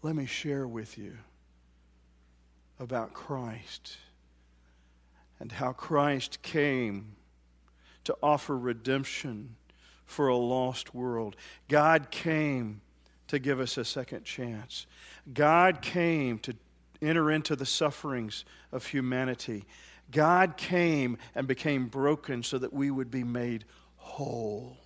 Let 0.05 0.17
me 0.17 0.27
share 0.27 0.69
with 0.69 0.99
you 0.99 1.17
about 2.79 3.15
Christ 3.15 3.97
and 5.41 5.51
how 5.51 5.73
Christ 5.73 6.43
came 6.43 7.17
to 8.05 8.15
offer 8.23 8.55
redemption 8.55 9.57
for 10.05 10.29
a 10.29 10.37
lost 10.37 10.95
world. 10.95 11.37
God 11.69 12.11
came 12.11 12.83
to 13.29 13.39
give 13.39 13.59
us 13.61 13.79
a 13.79 13.85
second 13.87 14.25
chance. 14.25 14.87
God 15.33 15.81
came 15.81 16.39
to 16.41 16.55
enter 17.01 17.31
into 17.31 17.57
the 17.57 17.65
sufferings 17.65 18.45
of 18.73 18.85
humanity. 18.85 19.65
God 20.11 20.59
came 20.59 21.17
and 21.35 21.49
became 21.49 21.87
broken 21.87 22.43
so 22.43 22.59
that 22.59 22.75
we 22.75 22.91
would 22.91 23.11
be 23.11 23.25
made 23.25 23.65
whole. 23.97 24.77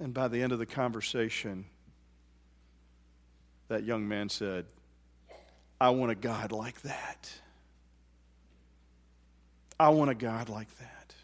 And 0.00 0.12
by 0.12 0.26
the 0.26 0.42
end 0.42 0.50
of 0.50 0.58
the 0.58 0.66
conversation, 0.66 1.66
that 3.68 3.84
young 3.84 4.06
man 4.06 4.28
said, 4.28 4.66
I 5.80 5.90
want 5.90 6.12
a 6.12 6.14
God 6.14 6.52
like 6.52 6.80
that. 6.82 7.30
I 9.78 9.88
want 9.88 10.10
a 10.10 10.14
God 10.14 10.48
like 10.48 10.68
that. 10.78 11.14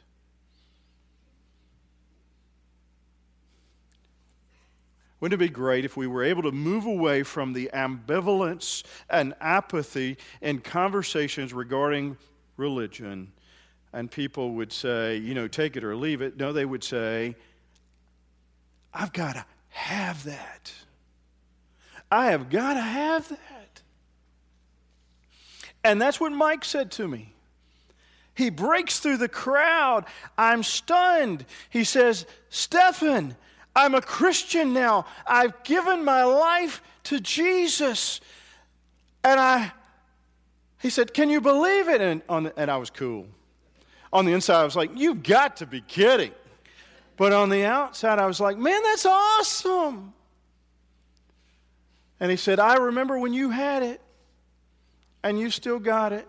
Wouldn't 5.21 5.41
it 5.41 5.45
be 5.45 5.53
great 5.53 5.85
if 5.85 5.97
we 5.97 6.07
were 6.07 6.25
able 6.25 6.43
to 6.43 6.53
move 6.53 6.87
away 6.87 7.23
from 7.23 7.53
the 7.53 7.71
ambivalence 7.75 8.83
and 9.11 9.35
apathy 9.41 10.17
in 10.41 10.61
conversations 10.61 11.53
regarding 11.53 12.17
religion? 12.57 13.31
And 13.93 14.11
people 14.11 14.53
would 14.55 14.73
say, 14.73 15.19
you 15.19 15.35
know, 15.35 15.47
take 15.47 15.77
it 15.77 15.85
or 15.85 15.95
leave 15.95 16.23
it. 16.23 16.39
No, 16.39 16.53
they 16.53 16.65
would 16.65 16.83
say, 16.83 17.37
I've 18.95 19.13
got 19.13 19.35
to 19.35 19.45
have 19.69 20.25
that. 20.25 20.73
I 22.11 22.27
have 22.27 22.51
got 22.51 22.75
to 22.75 22.81
have 22.81 23.29
that. 23.29 23.83
And 25.85 26.01
that's 26.01 26.21
what 26.21 26.33
Mike 26.33 26.65
said 26.65 26.91
to 26.93 27.09
me. 27.09 27.33
He 28.35 28.51
breaks 28.51 29.01
through 29.01 29.19
the 29.19 29.29
crowd. 29.29 30.07
I'm 30.37 30.63
stunned. 30.63 31.45
He 31.69 31.85
says, 31.85 32.27
Steffen, 32.51 33.37
I'm 33.75 33.95
a 33.95 34.01
Christian 34.01 34.73
now. 34.73 35.07
I've 35.27 35.63
given 35.63 36.05
my 36.05 36.25
life 36.25 36.83
to 37.05 37.21
Jesus. 37.21 38.21
And 39.23 39.39
I, 39.39 39.73
he 40.81 40.91
said, 40.91 41.15
Can 41.15 41.31
you 41.31 41.41
believe 41.41 41.89
it? 41.89 42.01
And, 42.01 42.23
on, 42.29 42.53
and 42.57 42.71
I 42.71 42.77
was 42.77 42.91
cool. 42.91 43.27
On 44.13 44.25
the 44.25 44.33
inside, 44.33 44.61
I 44.61 44.65
was 44.65 44.77
like, 44.77 44.91
You've 44.95 45.23
got 45.23 45.59
to 45.59 45.67
be 45.67 45.81
kidding. 45.83 46.33
But 47.17 47.33
on 47.33 47.51
the 47.51 47.65
outside, 47.65 48.19
I 48.19 48.27
was 48.27 48.41
like, 48.41 48.59
Man, 48.59 48.83
that's 48.83 49.07
awesome. 49.07 50.15
And 52.21 52.31
he 52.31 52.37
said, 52.37 52.61
I 52.61 52.77
remember 52.77 53.19
when 53.19 53.33
you 53.33 53.51
had 53.51 53.83
it 53.83 54.01
and 55.23 55.41
you 55.41 55.51
still 55.51 55.79
got 55.79 56.13
it. 56.13 56.29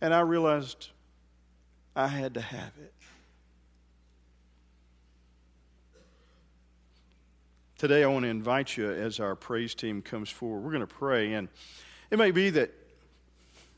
And 0.00 0.12
I 0.12 0.20
realized 0.20 0.88
I 1.94 2.08
had 2.08 2.34
to 2.34 2.40
have 2.40 2.72
it. 2.80 2.92
Today, 7.78 8.02
I 8.02 8.06
want 8.06 8.22
to 8.22 8.28
invite 8.28 8.76
you 8.76 8.90
as 8.90 9.20
our 9.20 9.34
praise 9.34 9.74
team 9.74 10.00
comes 10.00 10.30
forward. 10.30 10.60
We're 10.60 10.70
going 10.70 10.80
to 10.80 10.86
pray, 10.86 11.34
and 11.34 11.48
it 12.10 12.18
may 12.18 12.30
be 12.30 12.50
that 12.50 12.72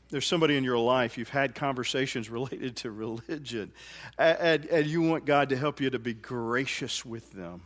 there's 0.09 0.25
somebody 0.25 0.55
in 0.55 0.63
your 0.63 0.77
life, 0.77 1.17
you've 1.17 1.29
had 1.29 1.55
conversations 1.55 2.29
related 2.29 2.77
to 2.77 2.91
religion, 2.91 3.71
and, 4.17 4.65
and 4.65 4.87
you 4.87 5.01
want 5.01 5.25
God 5.25 5.49
to 5.49 5.57
help 5.57 5.81
you 5.81 5.89
to 5.89 5.99
be 5.99 6.13
gracious 6.13 7.05
with 7.05 7.31
them 7.33 7.61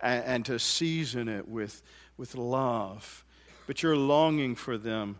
and, 0.00 0.24
and 0.24 0.44
to 0.46 0.58
season 0.58 1.28
it 1.28 1.48
with, 1.48 1.82
with 2.20 2.36
love. 2.36 3.24
But 3.66 3.82
you're 3.82 3.96
longing 3.96 4.54
for 4.54 4.76
them 4.76 5.18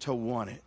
to 0.00 0.14
want 0.14 0.50
it. 0.50 0.62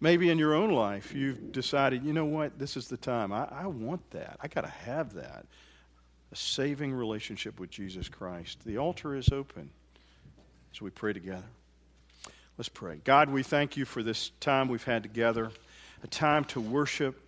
Maybe 0.00 0.30
in 0.30 0.38
your 0.38 0.54
own 0.54 0.70
life, 0.70 1.12
you've 1.12 1.50
decided, 1.50 2.04
you 2.04 2.12
know 2.12 2.24
what, 2.24 2.56
this 2.56 2.76
is 2.76 2.86
the 2.86 2.96
time. 2.96 3.32
I, 3.32 3.48
I 3.50 3.66
want 3.66 4.08
that. 4.12 4.38
I 4.40 4.46
got 4.46 4.60
to 4.60 4.70
have 4.70 5.14
that 5.14 5.44
a 6.30 6.36
saving 6.36 6.92
relationship 6.92 7.58
with 7.58 7.70
Jesus 7.70 8.08
Christ. 8.08 8.58
The 8.64 8.76
altar 8.76 9.16
is 9.16 9.30
open 9.30 9.70
as 10.72 10.80
we 10.80 10.90
pray 10.90 11.12
together. 11.12 11.46
Let's 12.58 12.68
pray. 12.68 13.00
God, 13.02 13.30
we 13.30 13.42
thank 13.42 13.76
you 13.76 13.84
for 13.86 14.02
this 14.02 14.30
time 14.40 14.68
we've 14.68 14.84
had 14.84 15.02
together, 15.02 15.50
a 16.02 16.06
time 16.06 16.44
to 16.46 16.60
worship 16.60 17.18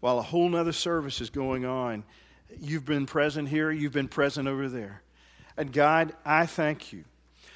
while 0.00 0.18
a 0.18 0.22
whole 0.22 0.48
nother 0.48 0.72
service 0.72 1.20
is 1.20 1.30
going 1.30 1.64
on. 1.64 2.04
You've 2.60 2.84
been 2.84 3.06
present 3.06 3.48
here, 3.48 3.70
you've 3.72 3.92
been 3.92 4.08
present 4.08 4.46
over 4.46 4.68
there. 4.68 5.02
And 5.56 5.72
God, 5.72 6.14
I 6.24 6.46
thank 6.46 6.92
you 6.92 7.04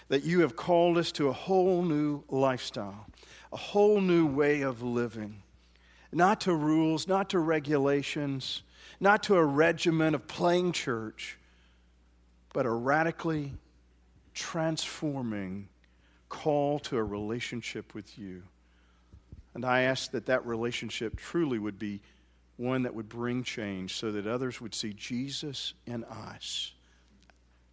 that 0.09 0.23
you 0.25 0.41
have 0.41 0.57
called 0.57 0.99
us 0.99 1.13
to 1.13 1.29
a 1.29 1.33
whole 1.33 1.83
new 1.83 2.23
lifestyle, 2.29 3.07
a 3.53 3.57
whole 3.57 4.01
new 4.01 4.27
way 4.27 4.63
of 4.63 4.83
living, 4.83 5.43
not 6.13 6.43
to 6.43 6.55
rules, 6.55 7.07
not 7.07 7.31
to 7.31 7.39
regulations 7.39 8.63
not 9.01 9.23
to 9.25 9.37
a 9.37 9.45
regimen 9.45 10.15
of 10.15 10.27
playing 10.27 10.73
church, 10.73 11.39
but 12.53 12.67
a 12.67 12.71
radically 12.71 13.55
transforming 14.35 15.69
call 16.29 16.79
to 16.79 16.97
a 16.97 17.05
relationship 17.05 17.95
with 17.95 18.19
you. 18.19 18.43
And 19.55 19.65
I 19.65 19.83
ask 19.83 20.11
that 20.13 20.27
that 20.27 20.47
relationship 20.47 21.17
truly 21.17 21.59
would 21.59 21.79
be 21.79 22.01
one 22.57 22.83
that 22.83 22.95
would 22.95 23.09
bring 23.09 23.45
change 23.45 23.97
so 23.97 24.13
that 24.13 24.27
others 24.27 24.61
would 24.61 24.75
see 24.75 24.93
Jesus 24.93 25.75
in 25.87 26.05
us 26.05 26.73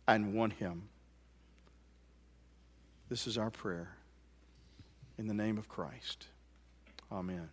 and 0.07 0.33
want 0.33 0.53
him. 0.53 0.89
This 3.09 3.27
is 3.27 3.37
our 3.37 3.49
prayer. 3.49 3.95
In 5.17 5.27
the 5.27 5.33
name 5.33 5.57
of 5.57 5.69
Christ. 5.69 6.27
Amen. 7.11 7.49